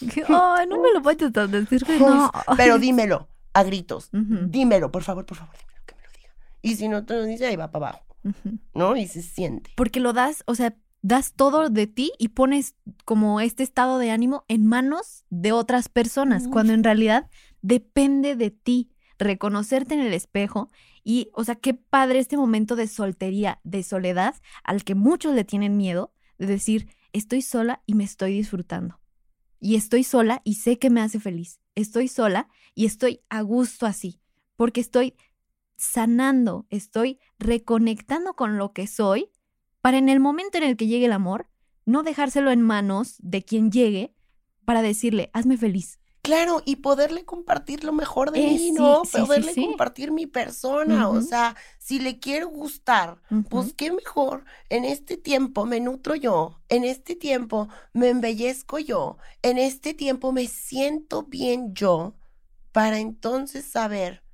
[0.28, 2.30] Ay, no me lo vayas a decir no.
[2.56, 4.10] Pero dímelo, a gritos.
[4.12, 6.30] Dímelo, por favor, por favor, dímelo, que me lo diga.
[6.62, 8.06] Y si no te lo dice, ahí va para abajo.
[8.74, 8.96] ¿No?
[8.96, 9.70] Y se siente.
[9.76, 14.10] Porque lo das, o sea, das todo de ti y pones como este estado de
[14.10, 17.30] ánimo en manos de otras personas, cuando en realidad
[17.62, 20.70] depende de ti reconocerte en el espejo
[21.04, 25.44] y, o sea, qué padre este momento de soltería, de soledad, al que muchos le
[25.44, 28.98] tienen miedo, de decir, estoy sola y me estoy disfrutando.
[29.60, 31.60] Y estoy sola y sé que me hace feliz.
[31.74, 34.20] Estoy sola y estoy a gusto así,
[34.56, 35.14] porque estoy
[35.76, 39.30] sanando, estoy reconectando con lo que soy
[39.80, 41.48] para en el momento en el que llegue el amor,
[41.84, 44.14] no dejárselo en manos de quien llegue
[44.64, 49.02] para decirle, hazme feliz, Claro, y poderle compartir lo mejor de mí, ¿no?
[49.02, 51.08] poderle compartir mi persona.
[51.08, 54.44] O sea, si le quiero gustar, pues qué mejor.
[54.68, 60.32] En este tiempo me nutro yo, en este tiempo me embellezco yo, en este tiempo
[60.32, 62.16] me siento bien yo,
[62.72, 64.24] para entonces saber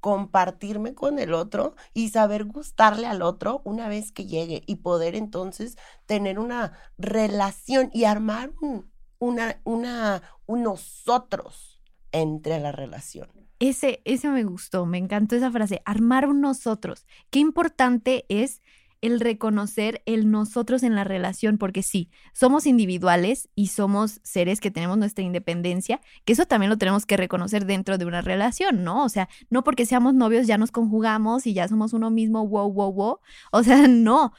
[0.00, 5.14] compartirme con el otro y saber gustarle al otro una vez que llegue y poder
[5.14, 8.91] entonces tener una relación y armar un,
[9.22, 11.80] una, una, un nosotros
[12.10, 13.28] entre la relación.
[13.60, 17.06] Ese, ese me gustó, me encantó esa frase, armar un nosotros.
[17.30, 18.62] Qué importante es
[19.00, 24.72] el reconocer el nosotros en la relación, porque sí, somos individuales y somos seres que
[24.72, 29.04] tenemos nuestra independencia, que eso también lo tenemos que reconocer dentro de una relación, ¿no?
[29.04, 32.72] O sea, no porque seamos novios ya nos conjugamos y ya somos uno mismo, wow,
[32.72, 33.20] wow, wow.
[33.52, 34.32] O sea, no.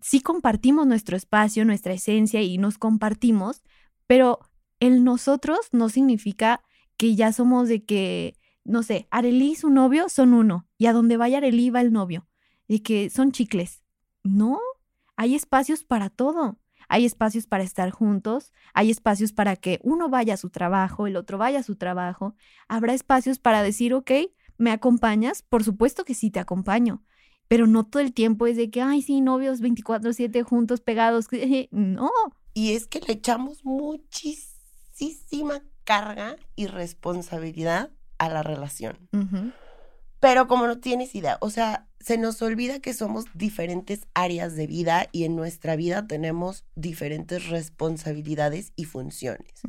[0.00, 3.62] Sí compartimos nuestro espacio, nuestra esencia y nos compartimos,
[4.06, 4.38] pero
[4.80, 6.62] el nosotros no significa
[6.96, 10.92] que ya somos de que, no sé, Arely y su novio son uno, y a
[10.92, 12.28] donde vaya Arely va el novio,
[12.68, 13.82] y que son chicles.
[14.22, 14.58] No,
[15.16, 16.58] hay espacios para todo.
[16.88, 21.16] Hay espacios para estar juntos, hay espacios para que uno vaya a su trabajo, el
[21.16, 22.36] otro vaya a su trabajo.
[22.68, 24.10] Habrá espacios para decir, ok,
[24.56, 25.42] ¿me acompañas?
[25.42, 27.02] Por supuesto que sí te acompaño,
[27.48, 31.26] pero no todo el tiempo es de que, ay, sí, novios 24/7 juntos, pegados.
[31.72, 32.10] No.
[32.56, 39.10] Y es que le echamos muchísima carga y responsabilidad a la relación.
[40.20, 44.68] Pero como no tienes idea, o sea, se nos olvida que somos diferentes áreas de
[44.68, 49.60] vida y en nuestra vida tenemos diferentes responsabilidades y funciones.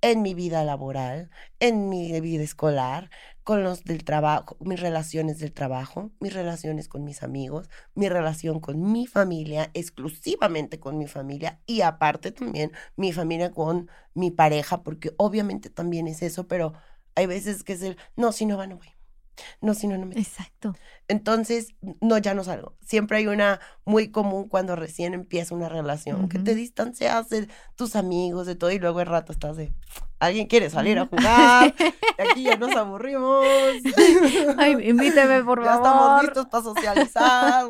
[0.00, 3.10] En mi vida laboral, en mi vida escolar,
[3.42, 8.60] con los del trabajo, mis relaciones del trabajo, mis relaciones con mis amigos, mi relación
[8.60, 14.84] con mi familia, exclusivamente con mi familia y aparte también mi familia con mi pareja,
[14.84, 16.72] porque obviamente también es eso, pero
[17.16, 18.99] hay veces que es el, no, si no va, no voy
[19.60, 20.14] no, si no, no me.
[20.18, 20.74] Exacto.
[21.08, 22.76] Entonces, no, ya no salgo.
[22.84, 27.96] Siempre hay una muy común cuando recién empieza una relación, que te distancias de tus
[27.96, 29.72] amigos, de todo, y luego el rato estás de.
[30.18, 31.74] Alguien quiere salir a jugar,
[32.30, 33.44] aquí ya nos aburrimos.
[34.58, 35.64] Ay, invíteme, por favor.
[35.64, 37.66] Ya estamos listos para socializar.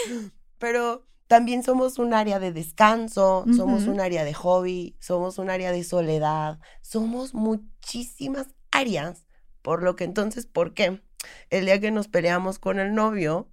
[0.58, 5.72] Pero también somos un área de descanso, somos un área de hobby, somos un área
[5.72, 9.26] de soledad, somos muchísimas áreas.
[9.62, 11.02] Por lo que entonces, ¿por qué?
[11.50, 13.48] El día que nos peleamos con el novio,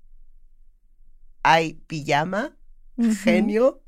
[1.43, 2.55] hay pijama,
[3.23, 3.81] genio,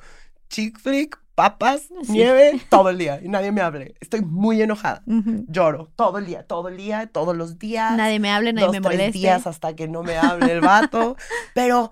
[0.49, 3.19] chick flick, papas, nieve, todo el día.
[3.21, 3.95] Y nadie me hable.
[3.99, 5.03] Estoy muy enojada.
[5.05, 7.95] Lloro todo el día, todo el día, todos los días.
[7.95, 9.03] Nadie me hable, nadie me moleste.
[9.03, 11.17] Tres días hasta que no me hable el vato.
[11.53, 11.91] Pero,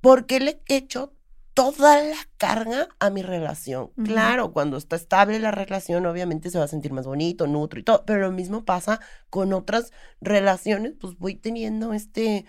[0.00, 1.12] ¿por qué le he hecho
[1.58, 3.90] toda la carga a mi relación.
[4.04, 7.82] Claro, cuando está estable la relación, obviamente se va a sentir más bonito, nutro y
[7.82, 12.44] todo, pero lo mismo pasa con otras relaciones, pues voy teniendo este,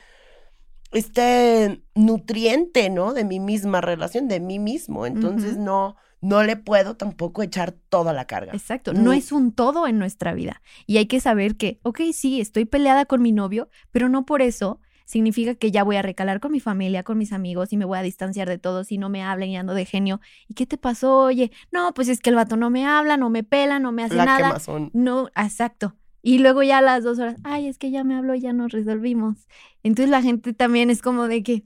[0.92, 3.14] este nutriente, ¿no?
[3.14, 5.08] De mi misma relación, de mí mismo.
[5.08, 8.54] Entonces no, no le puedo tampoco echar toda la carga.
[8.54, 10.62] Exacto, no es un todo en nuestra vida.
[10.86, 14.44] Y hay que saber que, ok, sí, estoy peleada con mi novio, pero no por
[14.44, 17.86] eso significa que ya voy a recalar con mi familia, con mis amigos y me
[17.86, 20.22] voy a distanciar de todos y no me hablen y ando de genio.
[20.48, 21.24] ¿Y qué te pasó?
[21.24, 24.04] Oye, no, pues es que el vato no me habla, no me pela, no me
[24.04, 24.56] hace nada.
[24.94, 25.96] No, exacto.
[26.22, 28.54] Y luego ya a las dos horas, ay, es que ya me habló y ya
[28.54, 29.48] nos resolvimos.
[29.82, 31.64] Entonces la gente también es como de que,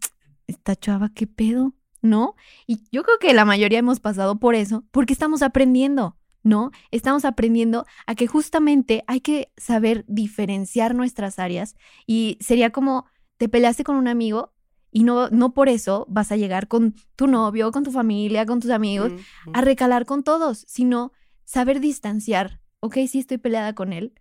[0.48, 1.74] esta chava, ¿qué pedo?
[2.02, 2.36] ¿No?
[2.66, 6.16] Y yo creo que la mayoría hemos pasado por eso, porque estamos aprendiendo.
[6.44, 6.72] ¿no?
[6.92, 11.76] Estamos aprendiendo a que justamente hay que saber diferenciar nuestras áreas
[12.06, 13.06] y sería como
[13.38, 14.54] te peleaste con un amigo
[14.92, 18.60] y no, no por eso vas a llegar con tu novio, con tu familia, con
[18.60, 19.12] tus amigos,
[19.52, 21.12] a recalar con todos, sino
[21.44, 22.62] saber distanciar.
[22.80, 24.14] Ok, sí estoy peleada con él,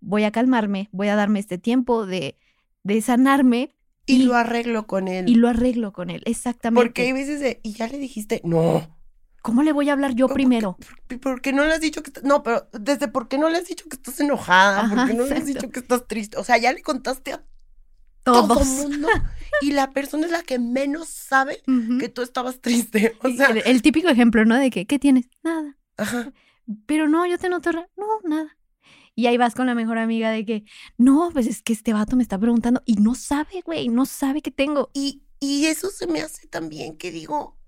[0.00, 2.36] voy a calmarme, voy a darme este tiempo de,
[2.82, 3.74] de sanarme.
[4.06, 5.28] Y, lo arreglo con él.
[5.28, 6.84] Y lo arreglo con él, exactamente.
[6.84, 8.96] Porque hay veces de, y ya le dijiste, no.
[9.40, 10.76] ¿Cómo le voy a hablar yo primero?
[11.22, 13.68] ¿Por qué no le has dicho que no, pero desde por qué no le has
[13.68, 16.58] dicho que estás enojada, por qué no le has dicho que estás triste, o sea,
[16.58, 17.44] ya le contaste a
[18.32, 19.08] todo mundo.
[19.60, 21.62] y la persona es la que menos sabe
[21.98, 23.16] que tú estabas triste.
[23.22, 24.56] O sea, el, típico ejemplo, ¿no?
[24.56, 25.28] De que, ¿qué tienes?
[25.42, 25.76] Nada.
[25.96, 26.32] Ajá.
[26.86, 28.56] Pero no, yo te noto, no, nada.
[29.14, 30.64] Y ahí vas con la mejor amiga de que,
[30.96, 34.42] no, pues es que este vato me está preguntando y no sabe, güey, no sabe
[34.42, 34.90] que tengo.
[34.94, 37.58] Y, y eso se me hace también que digo,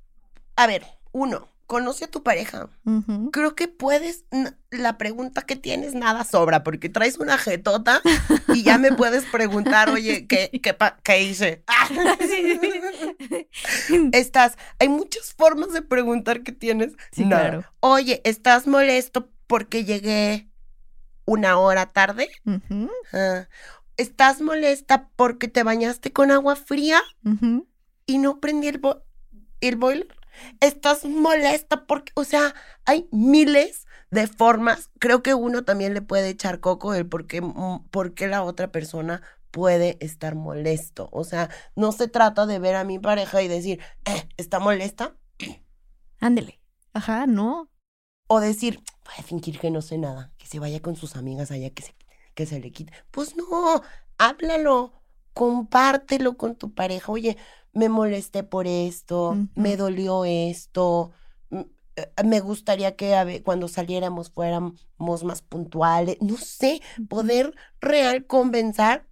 [0.54, 2.68] a ver, uno, conoce a tu pareja.
[3.30, 4.24] Creo que puedes,
[4.70, 8.02] la pregunta que tienes nada sobra, porque traes una jetota
[8.48, 11.62] y ya me puedes preguntar, oye, ¿qué, qué, qué hice?
[14.12, 16.94] estás, hay muchas formas de preguntar que tienes.
[17.12, 17.62] Sí, claro.
[17.78, 20.48] Oye, ¿estás molesto porque llegué
[21.24, 22.30] una hora tarde?
[23.12, 23.46] Ah,
[23.96, 27.00] ¿Estás molesta porque te bañaste con agua fría
[28.06, 28.80] y no prendí el,
[29.60, 30.19] el boiler?
[30.60, 34.90] Estás molesta porque, o sea, hay miles de formas.
[34.98, 38.42] Creo que uno también le puede echar coco el por qué, mm, por qué la
[38.42, 41.08] otra persona puede estar molesto.
[41.12, 45.16] O sea, no se trata de ver a mi pareja y decir, eh, ¿está molesta?
[46.20, 46.60] Ándele.
[46.92, 47.70] Ajá, no.
[48.28, 51.50] O decir, voy a fingir que no sé nada, que se vaya con sus amigas
[51.50, 51.94] allá, que se
[52.34, 52.92] que se le quite.
[53.10, 53.82] Pues no,
[54.18, 55.02] háblalo,
[55.34, 57.12] compártelo con tu pareja.
[57.12, 57.36] Oye,
[57.72, 61.12] me molesté por esto, me dolió esto,
[61.96, 69.06] eh, me gustaría que cuando saliéramos fuéramos más puntuales, no sé, poder real convencer,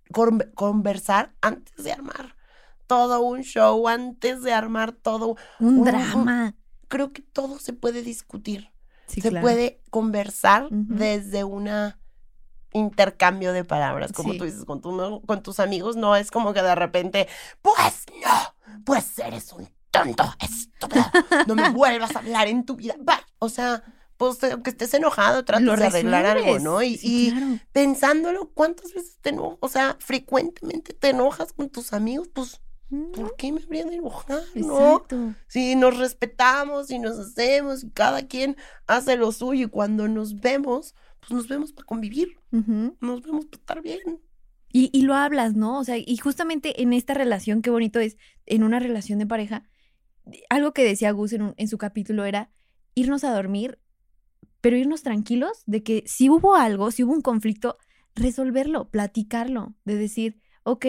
[0.55, 2.37] conversar antes de armar
[2.87, 6.55] todo un show, antes de armar todo un, drama.
[6.89, 8.71] creo que todo se puede discutir,
[9.07, 11.99] se puede conversar desde una
[12.73, 16.75] intercambio de palabras, como tú dices, con, con tus amigos, no es como que de
[16.75, 17.29] repente,
[17.63, 21.05] pues no, pues eres un tonto, estúpido,
[21.47, 22.97] no me vuelvas a hablar en tu vida,
[23.39, 23.83] O sea,
[24.17, 26.83] pues aunque estés enojado, tratas de arreglar algo, ¿no?
[26.83, 29.59] Y, pensándolo, ¿cuántas veces te enojas?
[29.61, 32.61] O sea, frecuentemente te enojas con tus amigos, pues
[33.15, 34.43] ¿Por qué me habría de enojar?
[34.55, 35.05] No.
[35.47, 40.41] Si nos respetamos y nos hacemos y cada quien hace lo suyo y cuando nos
[40.41, 42.39] vemos, pues nos vemos para convivir.
[42.51, 44.21] Nos vemos para estar bien.
[44.71, 45.79] Y, y, lo hablas, ¿no?
[45.79, 49.65] O sea, y justamente en esta relación, qué bonito es, en una relación de pareja,
[50.51, 52.51] algo que decía Gus en, en su capítulo era
[52.95, 53.79] irnos a dormir,
[54.61, 57.79] pero irnos tranquilos de que si hubo algo, si hubo un conflicto,
[58.15, 60.87] resolverlo, platicarlo, de decir, ok,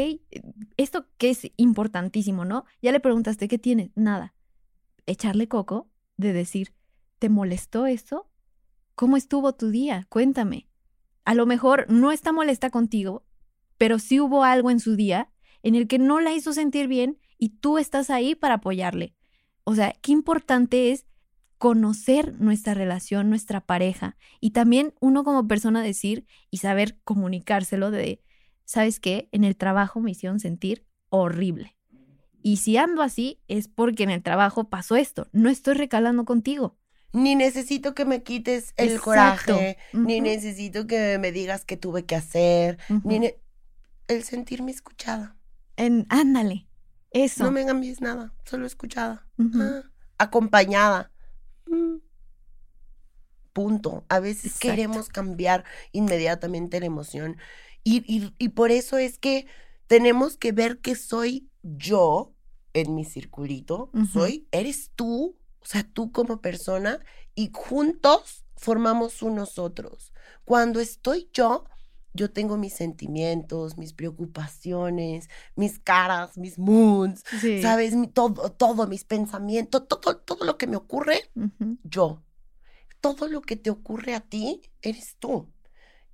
[0.78, 2.66] esto que es importantísimo, ¿no?
[2.82, 3.92] Ya le preguntaste, ¿qué tienes?
[3.96, 4.34] Nada.
[5.06, 6.74] Echarle coco, de decir,
[7.18, 8.29] ¿te molestó eso?
[9.00, 10.08] ¿Cómo estuvo tu día?
[10.10, 10.68] Cuéntame.
[11.24, 13.24] A lo mejor no está molesta contigo,
[13.78, 15.32] pero sí hubo algo en su día
[15.64, 19.16] en el que no la hizo sentir bien y tú estás ahí para apoyarle.
[19.64, 21.06] O sea, qué importante es
[21.58, 28.22] conocer nuestra relación, nuestra pareja y también uno como persona decir y saber comunicárselo de,
[28.66, 29.30] ¿sabes qué?
[29.32, 31.78] En el trabajo me hicieron sentir horrible.
[32.42, 36.76] Y si ando así es porque en el trabajo pasó esto, no estoy recalando contigo.
[37.12, 42.16] Ni necesito que me quites el coraje, ni necesito que me digas qué tuve que
[42.16, 43.34] hacer, ni
[44.08, 45.36] el sentirme escuchada.
[45.76, 46.68] En, ándale,
[47.12, 47.46] eso.
[47.46, 49.28] No me cambies nada, solo escuchada.
[49.56, 49.84] Ah,
[50.18, 51.12] acompañada.
[51.66, 51.98] Mm.
[53.54, 54.06] Punto.
[54.10, 57.38] A veces queremos cambiar inmediatamente la emoción.
[57.84, 59.48] Y, y, por eso es que
[59.88, 62.36] tenemos que ver que soy yo
[62.74, 63.90] en mi circulito.
[64.12, 65.39] Soy, eres tú,
[65.72, 67.00] sea, tú como persona,
[67.36, 70.14] y juntos formamos unos otros.
[70.44, 71.66] Cuando estoy yo,
[72.14, 77.24] yo tengo mis sentimientos, mis preocupaciones, mis caras, mis moods,
[77.62, 77.94] ¿sabes?
[78.14, 81.32] todo, todo, mis pensamientos, todo, todo lo que me ocurre,
[81.84, 82.24] yo.
[83.00, 85.50] Todo lo que te ocurre a ti, eres tú.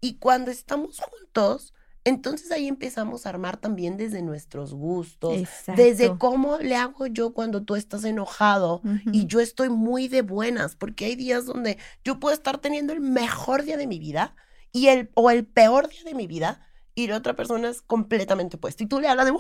[0.01, 1.73] Y cuando estamos juntos,
[2.05, 5.41] entonces ahí empezamos a armar también desde nuestros gustos,
[5.75, 10.75] desde cómo le hago yo cuando tú estás enojado y yo estoy muy de buenas,
[10.75, 14.35] porque hay días donde yo puedo estar teniendo el mejor día de mi vida
[14.71, 16.61] y el, o el peor día de mi vida
[16.93, 18.83] y la otra persona es completamente opuesta.
[18.83, 19.33] Y tú le hablas de,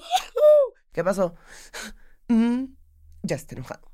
[0.91, 1.35] ¿qué pasó?
[2.27, 2.73] Mm,
[3.21, 3.91] ya está enojado.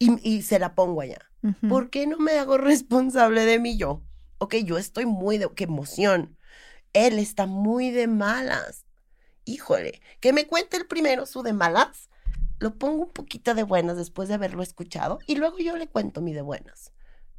[0.00, 1.30] Y, se la pongo allá.
[1.68, 4.02] ¿Por qué no me hago responsable de mí yo?
[4.38, 6.36] Ok, yo estoy muy de, qué emoción.
[6.92, 8.84] Él está muy de malas.
[9.44, 12.08] Híjole, que me cuente el primero su de malas.
[12.58, 16.20] Lo pongo un poquito de buenas después de haberlo escuchado y luego yo le cuento
[16.20, 16.92] mi de buenas.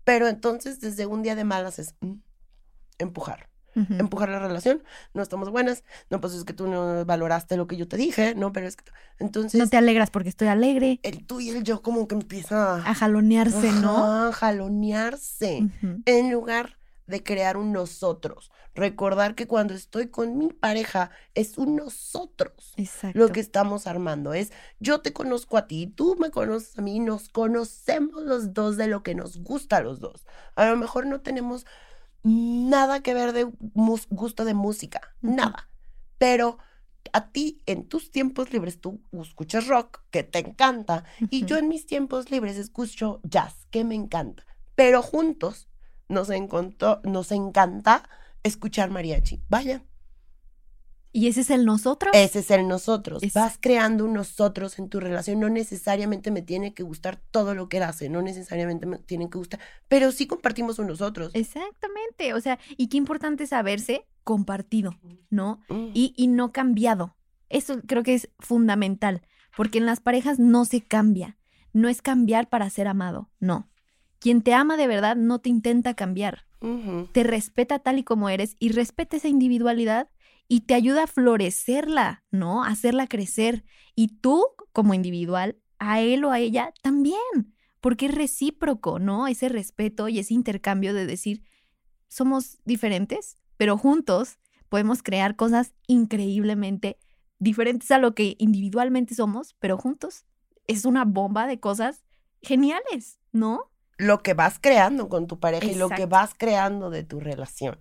[0.04, 2.16] Pero entonces desde un día de malas es, mm,
[3.00, 3.50] empujar.
[3.76, 4.84] Empujar la relación,
[5.16, 8.36] no estamos buenas, no, pues es que tú no valoraste lo que yo te dije,
[8.36, 8.84] no, pero es que
[9.18, 9.60] entonces...
[9.60, 11.00] No te alegras porque estoy alegre.
[11.02, 14.28] El tú y el yo como que empieza a jalonearse, ¿no?
[14.28, 15.68] A jalonearse,
[16.06, 18.52] en lugar de crear un nosotros.
[18.76, 22.74] Recordar que cuando estoy con mi pareja es un nosotros.
[22.78, 23.18] Exacto.
[23.18, 27.00] Lo que estamos armando es yo te conozco a ti, tú me conoces a mí,
[27.00, 30.26] nos conocemos los dos de lo que nos gusta a los dos.
[30.56, 31.66] A lo mejor no tenemos
[32.24, 33.52] nada que ver de
[34.10, 35.70] gusto de música, nada.
[36.18, 36.58] Pero
[37.12, 41.68] a ti en tus tiempos libres tú escuchas rock, que te encanta, y yo en
[41.68, 44.46] mis tiempos libres escucho jazz, que me encanta.
[44.76, 45.68] Pero juntos
[46.14, 46.30] nos,
[47.04, 48.08] nos encanta
[48.44, 49.42] escuchar mariachi.
[49.50, 49.84] Vaya,
[51.16, 52.12] ¿Y ese es el nosotros?
[52.16, 53.22] Ese es el nosotros.
[53.36, 55.40] Vas creando un nosotros en tu relación.
[55.40, 59.30] No necesariamente me tiene que gustar todo lo que él hace, no necesariamente me tiene
[59.30, 61.30] que gustar, pero sí compartimos un nosotros.
[61.36, 62.34] Exactamente.
[62.34, 64.98] O sea, y qué importante saberse compartido,
[65.30, 65.62] ¿no?
[65.70, 65.92] Mm.
[65.94, 67.16] Y, y no cambiado.
[67.50, 69.22] Eso creo que es fundamental,
[69.56, 71.38] porque en las parejas no se cambia.
[71.74, 73.70] No es cambiar para ser amado, no.
[74.24, 76.46] Quien te ama de verdad no te intenta cambiar.
[77.12, 80.10] Te respeta tal y como eres y respeta esa individualidad
[80.48, 82.64] y te ayuda a florecerla, ¿no?
[82.64, 83.66] A hacerla crecer.
[83.96, 87.18] Y tú, como individual, a él o a ella también,
[87.82, 89.28] porque es recíproco, ¿no?
[89.28, 91.44] Ese respeto y ese intercambio de decir,
[92.08, 96.98] somos diferentes, pero juntos podemos crear cosas increíblemente
[97.40, 100.24] diferentes a lo que individualmente somos, pero juntos
[100.66, 102.06] es una bomba de cosas
[102.42, 103.73] geniales, ¿no?
[103.98, 107.78] Lo que vas creando con tu pareja y lo que vas creando de tu relación.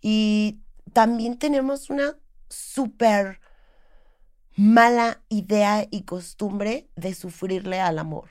[0.00, 0.60] Y
[0.92, 2.16] también tenemos una
[2.48, 3.40] súper
[4.56, 8.30] mala idea y costumbre de sufrirle al amor.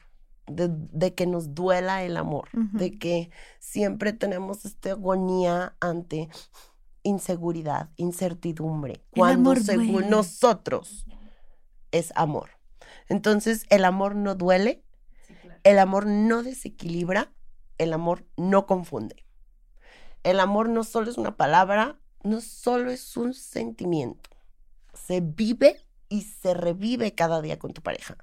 [0.50, 6.30] De, que nos duela el amor, de que siempre tenemos esta agonía ante
[7.04, 11.06] inseguridad, incertidumbre, cuando según nosotros
[11.92, 12.52] es amor.
[13.10, 14.84] Entonces, el amor no duele,
[15.68, 17.34] el amor no desequilibra,
[17.78, 19.26] el amor no confunde.
[20.24, 24.30] El amor no solo es una palabra, no solo es un sentimiento.
[24.94, 28.16] Se vive y se revive cada día con tu pareja.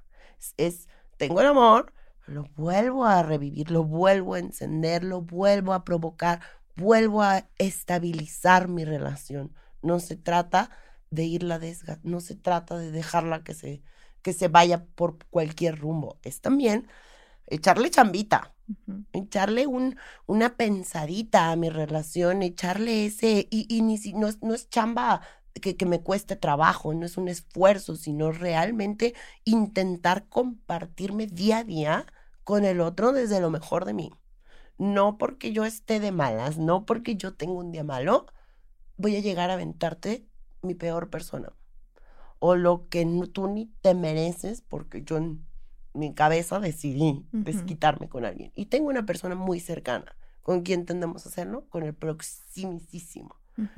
[0.56, 0.88] Es,
[1.18, 1.92] tengo el amor,
[2.24, 6.40] lo vuelvo a revivir, lo vuelvo a encender, lo vuelvo a provocar,
[6.76, 9.54] vuelvo a estabilizar mi relación.
[9.82, 10.70] No se trata
[11.10, 13.82] de irla desga, no se trata de dejarla que se,
[14.22, 16.18] que se vaya por cualquier rumbo.
[16.22, 16.88] Es también
[17.46, 18.54] echarle chambita,
[19.12, 24.54] echarle un, una pensadita a mi relación, echarle ese, y, y ni si, no, no
[24.54, 25.20] es chamba
[25.60, 29.14] que, que, me cueste trabajo, no es un esfuerzo, sino realmente
[29.44, 32.06] intentar compartirme día a día
[32.42, 34.10] con el otro desde lo mejor de mí
[34.78, 38.26] no porque yo esté de malas, no porque yo tengo un día malo,
[38.96, 40.26] voy a llegar a aventarte
[40.62, 41.52] mi peor persona.
[42.38, 45.18] O lo que tú ni te mereces porque yo
[45.94, 48.52] mi cabeza decidí desquitarme con alguien.
[48.54, 53.36] Y tengo una persona muy cercana con quien tendemos a hacerlo, con el proximísimo.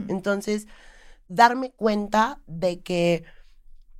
[0.08, 0.66] Entonces,
[1.28, 3.24] darme cuenta de que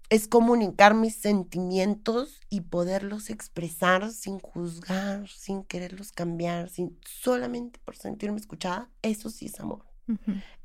[0.09, 7.97] es comunicar mis sentimientos y poderlos expresar sin juzgar, sin quererlos cambiar, sin solamente por
[7.97, 9.85] sentirme escuchada, eso sí es amor.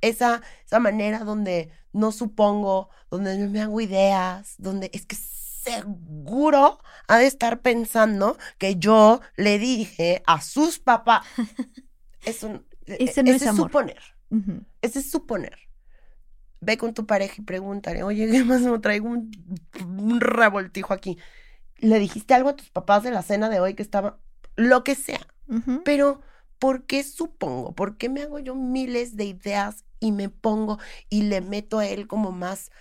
[0.01, 5.15] esa, esa manera donde no supongo, donde no me hago ideas, donde es que
[5.63, 11.25] seguro ha de estar pensando que yo le dije a sus papás.
[12.25, 14.01] Eso, ese no es, suponer.
[14.81, 15.57] Ese es suponer
[16.61, 19.31] ve con tu pareja y pregúntale, oye, ¿qué más me traigo un,
[20.21, 21.17] revoltijo aquí?
[21.77, 24.19] ¿Le dijiste algo a tus papás de la cena de hoy que estaba,
[24.55, 25.27] lo que sea?
[25.83, 26.21] Pero,
[26.59, 27.73] ¿por qué supongo?
[27.73, 31.87] ¿Por qué me hago yo miles de ideas y me pongo y le meto a
[31.87, 32.71] él como más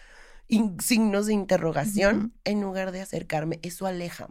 [0.80, 3.58] signos de interrogación en lugar de acercarme?
[3.62, 4.28] Eso aleja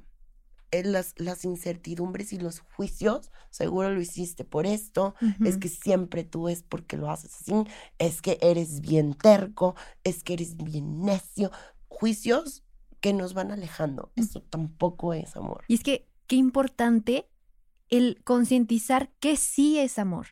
[0.72, 6.48] las, las incertidumbres y los juicios, seguro lo hiciste por esto, es que siempre tú
[6.48, 7.54] es porque lo haces así,
[7.98, 11.52] es que eres bien terco, es que eres bien necio,
[11.88, 12.64] juicios
[13.02, 14.12] que nos van alejando.
[14.16, 14.22] Mm.
[14.22, 15.64] Eso tampoco es amor.
[15.68, 17.28] Y es que qué importante
[17.90, 20.28] el concientizar que sí es amor,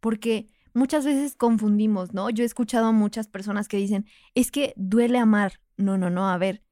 [0.00, 2.30] porque muchas veces confundimos, ¿no?
[2.30, 5.60] Yo he escuchado a muchas personas que dicen, es que duele amar.
[5.76, 6.62] No, no, no, a ver,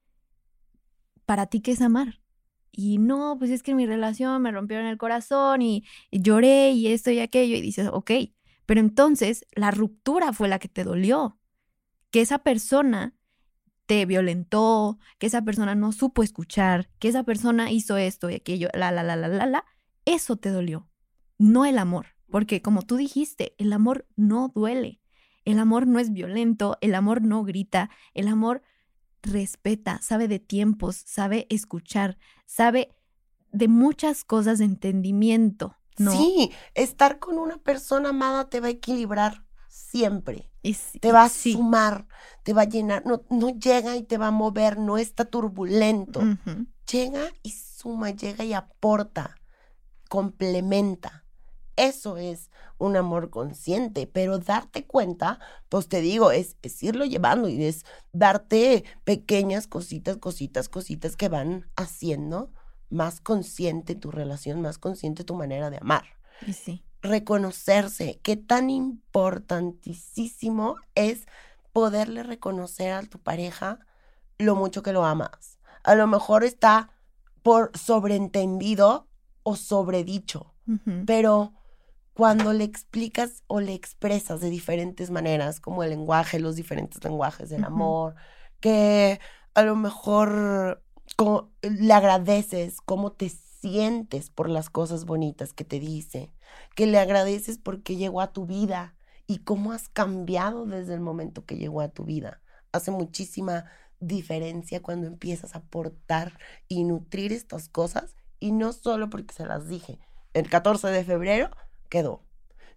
[1.25, 2.21] ¿para ti qué es amar?
[2.77, 6.89] y no, pues es que en mi relación me rompieron el corazón y, lloré y
[6.89, 8.11] esto y aquello y dices, ok,
[8.67, 11.39] pero entonces la ruptura fue la que te dolió,
[12.11, 13.17] que esa persona
[13.87, 18.69] te violentó, que esa persona no supo escuchar, que esa persona hizo esto y aquello,
[18.75, 19.65] la, la, la, la, la, la,
[20.05, 20.91] eso te dolió,
[21.39, 25.01] no el amor, porque como tú dijiste, el amor no duele,
[25.45, 28.63] el amor no es violento, el amor no grita, el amor
[29.23, 32.95] respeta, sabe de tiempos, sabe escuchar, sabe
[33.53, 35.77] de muchas cosas de entendimiento.
[35.99, 36.13] ¿no?
[36.13, 40.51] Sí, estar con una persona amada te va a equilibrar siempre.
[41.01, 42.07] te va a sumar,
[42.43, 46.23] te va a llenar, no, no llega y te va a mover, no está turbulento.
[46.91, 49.37] Llega y suma, llega y aporta,
[50.09, 51.26] complementa.
[51.77, 57.65] Eso es un amor consciente, pero darte cuenta, pues te digo, es, irlo llevando y
[57.65, 62.53] es darte pequeñas cositas, cositas, cositas que van haciendo
[62.89, 66.05] más consciente tu relación, más consciente tu manera de amar.
[66.47, 66.85] Y sí.
[67.03, 71.27] Reconocerse, qué tan importantísimo es
[71.73, 73.81] poderle reconocer a tu pareja
[74.39, 75.59] lo mucho que lo amas.
[75.83, 76.91] A lo mejor está
[77.43, 79.07] por sobreentendido
[79.43, 80.55] o sobredicho,
[81.07, 81.53] pero
[82.17, 87.51] cuando le explicas o le expresas de diferentes maneras, como el lenguaje, los diferentes lenguajes
[87.51, 88.15] del amor,
[88.59, 89.21] que
[89.53, 90.83] a lo mejor
[91.61, 96.33] le agradeces cómo te sientes por las cosas bonitas que te dice,
[96.75, 98.95] que le agradeces porque llegó a tu vida
[99.27, 102.41] y cómo has cambiado desde el momento que llegó a tu vida.
[102.73, 103.67] Hace muchísima
[104.01, 109.69] diferencia cuando empiezas a aportar y nutrir estas cosas y no solo porque se las
[109.69, 109.99] dije.
[110.33, 111.51] El 14 de febrero
[111.89, 112.23] quedó.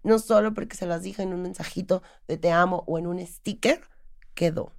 [0.03, 3.19] no solo porque se las dije en un mensajito de te amo o en un
[3.25, 3.81] sticker,
[4.33, 4.73] quedó.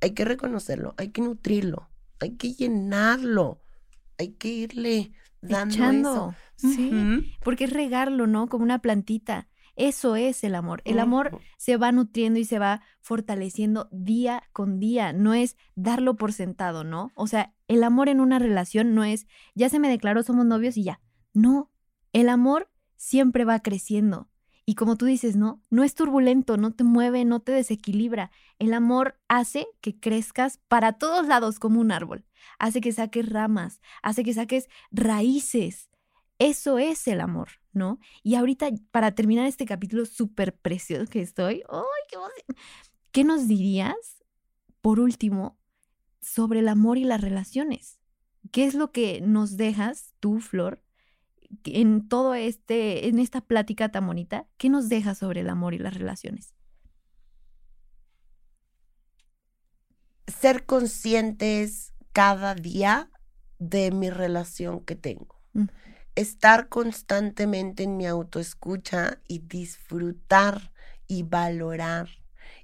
[0.00, 1.88] Hay que reconocerlo, hay que nutrirlo,
[2.20, 3.60] hay que llenarlo,
[4.18, 6.34] hay que irle dando eso.
[6.56, 8.48] Sí, porque es regarlo, ¿no?
[8.48, 9.48] Como una plantita.
[9.76, 10.82] Eso es el amor.
[10.84, 15.12] El amor se va nutriendo y se va fortaleciendo día con día.
[15.12, 17.10] No es darlo por sentado, ¿no?
[17.14, 20.76] O sea, el amor en una relación no es, ya se me declaró, somos novios
[20.76, 21.00] y ya.
[21.32, 21.72] No,
[22.12, 24.28] el amor siempre va creciendo.
[24.66, 28.30] Y como tú dices, no, no es turbulento, no te mueve, no te desequilibra.
[28.58, 32.24] El amor hace que crezcas para todos lados como un árbol.
[32.58, 35.90] Hace que saques ramas, hace que saques raíces.
[36.38, 38.00] Eso es el amor, ¿no?
[38.22, 42.16] Y ahorita, para terminar este capítulo súper precioso que estoy, ¡ay, qué
[43.12, 44.24] ¿Qué nos dirías,
[44.80, 45.58] por último,
[46.20, 48.00] sobre el amor y las relaciones?
[48.50, 50.83] ¿Qué es lo que nos dejas, tú, Flor,
[51.64, 54.46] en todo este, en esta plática tan bonita?
[54.56, 56.54] ¿Qué nos dejas sobre el amor y las relaciones?
[60.26, 63.10] Ser conscientes cada día
[63.58, 65.40] de mi relación que tengo.
[65.52, 65.66] Mm
[66.14, 70.72] estar constantemente en mi autoescucha y disfrutar
[71.06, 72.08] y valorar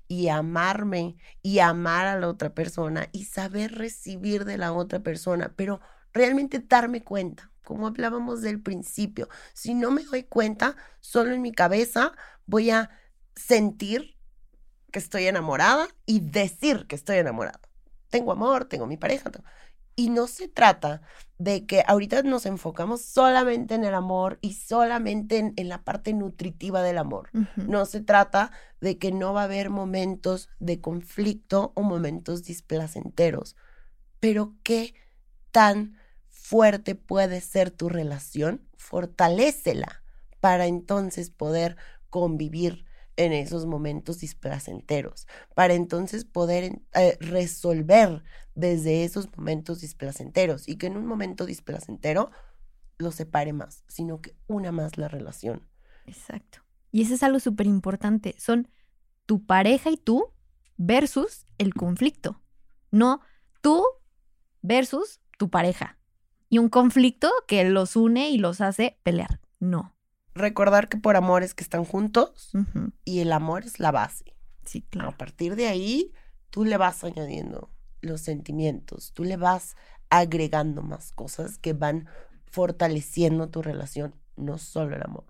[0.07, 5.53] y amarme y amar a la otra persona y saber recibir de la otra persona,
[5.57, 5.81] pero
[6.13, 11.53] realmente darme cuenta, como hablábamos del principio, si no me doy cuenta, solo en mi
[11.53, 12.15] cabeza
[12.47, 12.91] voy a
[13.37, 14.17] sentir
[14.91, 17.61] que estoy enamorada y decir que estoy enamorada.
[18.09, 19.31] Tengo amor, tengo mi pareja,
[19.95, 21.03] y no se trata
[21.39, 26.83] de que ahorita nos enfocamos solamente en el amor y solamente en, la parte nutritiva
[26.83, 27.31] del amor.
[27.55, 28.51] No se trata
[28.81, 33.55] de que no va a haber momentos de conflicto o momentos displacenteros.
[34.19, 34.95] Pero qué
[35.53, 36.00] tan
[36.51, 40.03] fuerte puede ser tu relación, fortalécela
[40.41, 41.77] para entonces poder
[42.09, 48.25] convivir en esos momentos displacenteros, para entonces poder eh, resolver
[48.57, 52.33] desde esos momentos displacenteros y que en un momento displacentero
[52.99, 55.69] lo separe más, sino que una más la relación.
[56.05, 56.65] Exacto.
[56.91, 58.35] Y eso es algo súper importante.
[58.39, 58.69] Son
[59.25, 60.33] tu pareja y tú
[60.77, 62.43] versus el conflicto.
[62.91, 63.21] No
[63.61, 63.85] tú
[64.63, 66.00] versus tu pareja.
[66.51, 69.41] Y un conflicto que los une y los hace pelear.
[69.61, 69.95] No
[70.35, 72.53] recordar que por amor es que están juntos
[73.05, 74.35] y el amor es la base.
[74.65, 75.11] Sí, claro.
[75.11, 76.13] A partir de ahí,
[76.51, 77.71] tú le vas añadiendo
[78.01, 79.77] los sentimientos, tú le vas
[80.09, 82.09] agregando más cosas que van
[82.47, 85.25] fortaleciendo tu relación, no solo el amor.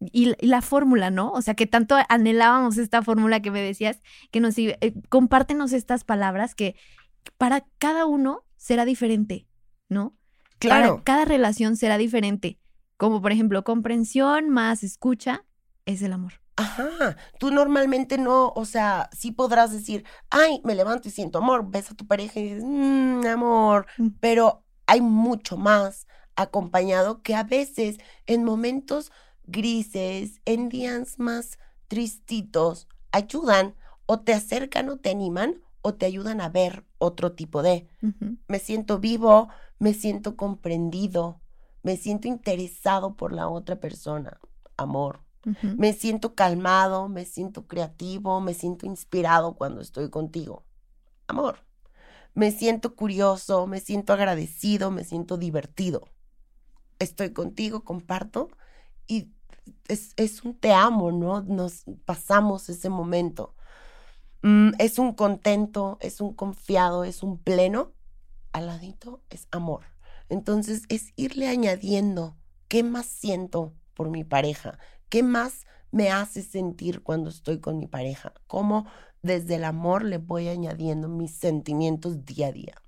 [0.00, 1.30] y, la fórmula, ¿no?
[1.32, 4.00] O sea, que tanto anhelábamos esta fórmula que me decías,
[4.30, 6.76] que nos eh, compártenos estas palabras que
[7.36, 9.46] para cada uno será diferente,
[9.88, 10.17] ¿no?
[10.58, 10.94] Claro.
[10.96, 12.58] Para cada relación será diferente.
[12.96, 15.44] Como por ejemplo, comprensión más escucha
[15.86, 16.34] es el amor.
[16.56, 21.70] Ajá, tú normalmente no, o sea, sí podrás decir, ay, me levanto y siento amor,
[21.70, 24.08] ves a tu pareja y dices, mmm, amor, mm.
[24.18, 29.12] pero hay mucho más acompañado que a veces en momentos
[29.44, 36.40] grises, en días más tristitos, ayudan o te acercan o te animan o te ayudan
[36.40, 37.88] a ver otro tipo de,
[38.48, 39.48] me siento vivo,
[39.78, 41.40] me siento comprendido,
[41.82, 44.40] me siento interesado por la otra persona,
[44.76, 45.24] amor.
[45.78, 50.66] Me siento calmado, me siento creativo, me siento inspirado cuando estoy contigo,
[51.26, 51.64] amor.
[52.34, 56.08] Me siento curioso, me siento agradecido, me siento divertido.
[56.98, 58.50] Estoy contigo, comparto
[59.06, 59.32] y
[59.88, 61.42] es, es un te amo, ¿no?
[61.42, 63.54] Nos pasamos ese momento.
[64.42, 67.92] Mm, es un contento, es un confiado, es un pleno.
[68.52, 69.84] Al ladito es amor.
[70.28, 72.36] Entonces es irle añadiendo
[72.68, 74.78] qué más siento por mi pareja,
[75.08, 78.86] qué más me hace sentir cuando estoy con mi pareja, cómo
[79.22, 82.82] desde el amor le voy añadiendo mis sentimientos día a día.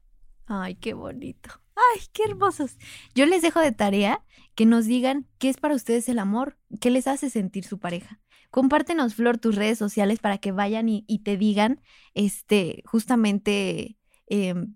[0.47, 1.51] Ay, qué bonito.
[1.75, 2.77] Ay, qué hermosos.
[3.15, 6.91] Yo les dejo de tarea que nos digan qué es para ustedes el amor, qué
[6.91, 8.21] les hace sentir su pareja.
[8.51, 11.81] Compártenos, Flor, tus redes sociales para que vayan y, te digan,
[12.15, 13.97] este, justamente,
[14.27, 14.75] em,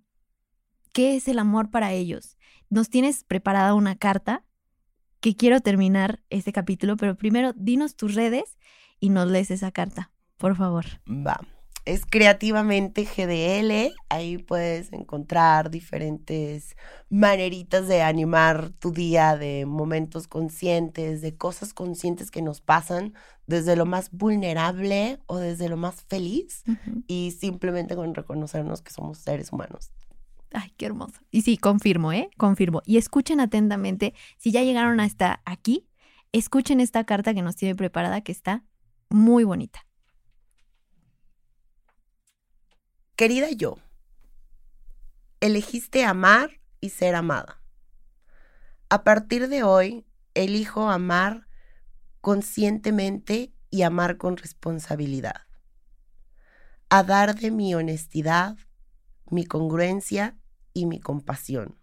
[0.94, 2.38] qué es el amor para ellos
[2.74, 4.44] nos tienes preparada una carta
[5.20, 8.58] que quiero terminar este capítulo, pero primero dinos tus redes
[9.00, 10.84] y nos lees esa carta, por favor.
[11.08, 11.40] Va.
[11.84, 16.76] Es creativamente GDL, ahí puedes encontrar diferentes
[17.10, 23.12] maneritas de animar tu día, de momentos conscientes, de cosas conscientes que nos pasan
[23.46, 26.64] desde lo más vulnerable o desde lo más feliz
[27.06, 29.92] y simplemente con reconocernos que somos seres humanos.
[30.56, 31.20] Ay, qué hermoso.
[31.32, 32.30] Y sí, confirmo, ¿eh?
[32.38, 32.80] Confirmo.
[32.86, 35.88] Y escuchen atentamente, si ya llegaron hasta aquí,
[36.30, 38.64] escuchen esta carta que nos tiene preparada que está
[39.08, 39.84] muy bonita.
[43.16, 43.78] Querida yo,
[45.40, 47.60] elegiste amar y ser amada.
[48.90, 51.48] A partir de hoy, elijo amar
[52.20, 55.48] conscientemente y amar con responsabilidad.
[56.90, 58.56] A dar de mi honestidad,
[59.30, 60.36] mi congruencia
[60.74, 61.78] y mi compasión.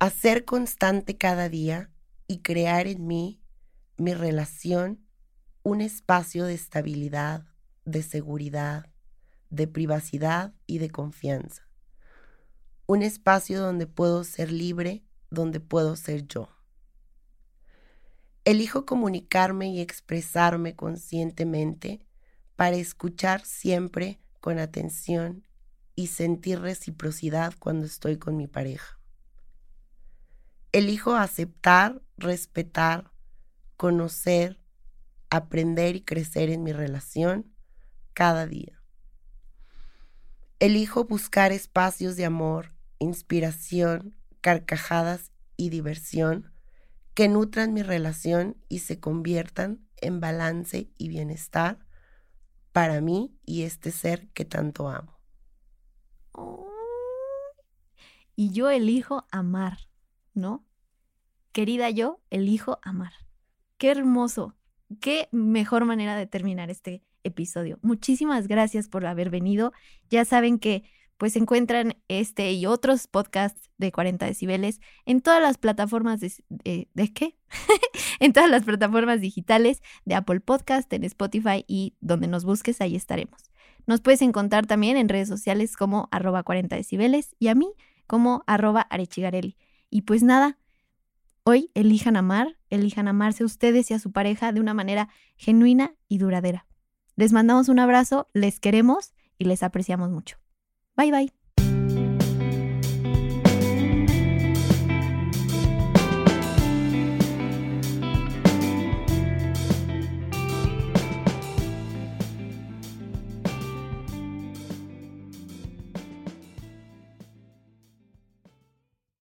[0.00, 1.90] A ser constante cada día
[2.26, 3.40] y crear en mí,
[3.96, 5.06] mi relación,
[5.62, 7.46] un espacio de estabilidad,
[7.84, 8.90] de seguridad,
[9.50, 11.68] de privacidad y de confianza.
[12.86, 16.48] Un espacio donde puedo ser libre, donde puedo ser yo.
[18.44, 22.06] Elijo comunicarme y expresarme conscientemente
[22.54, 25.45] para escuchar siempre con atención
[25.96, 29.00] y sentir reciprocidad cuando estoy con mi pareja.
[30.70, 33.10] Elijo aceptar, respetar,
[33.76, 34.60] conocer,
[35.30, 37.52] aprender y crecer en mi relación
[38.12, 38.82] cada día.
[40.58, 46.52] Elijo buscar espacios de amor, inspiración, carcajadas y diversión
[47.14, 51.78] que nutran mi relación y se conviertan en balance y bienestar
[52.72, 55.15] para mí y este ser que tanto amo.
[58.34, 59.78] Y yo elijo amar,
[60.34, 60.64] ¿no?
[61.52, 63.12] Querida yo, elijo amar.
[63.78, 64.54] Qué hermoso,
[65.00, 67.78] qué mejor manera de terminar este episodio.
[67.82, 69.72] Muchísimas gracias por haber venido.
[70.10, 70.84] Ya saben que
[71.16, 77.12] pues encuentran este y otros podcasts de 40 decibeles en todas las plataformas de, de,
[77.12, 77.36] qué?
[78.20, 82.96] en todas las plataformas digitales de Apple Podcast, en Spotify y donde nos busques, ahí
[82.96, 83.50] estaremos.
[83.86, 87.72] Nos puedes encontrar también en redes sociales como arroba 40 decibeles y a mí
[88.06, 89.56] como arroba arechigarelli.
[89.90, 90.58] Y pues nada,
[91.44, 95.94] hoy elijan amar, elijan amarse a ustedes y a su pareja de una manera genuina
[96.08, 96.66] y duradera.
[97.14, 100.38] Les mandamos un abrazo, les queremos y les apreciamos mucho.
[100.96, 101.45] Bye bye.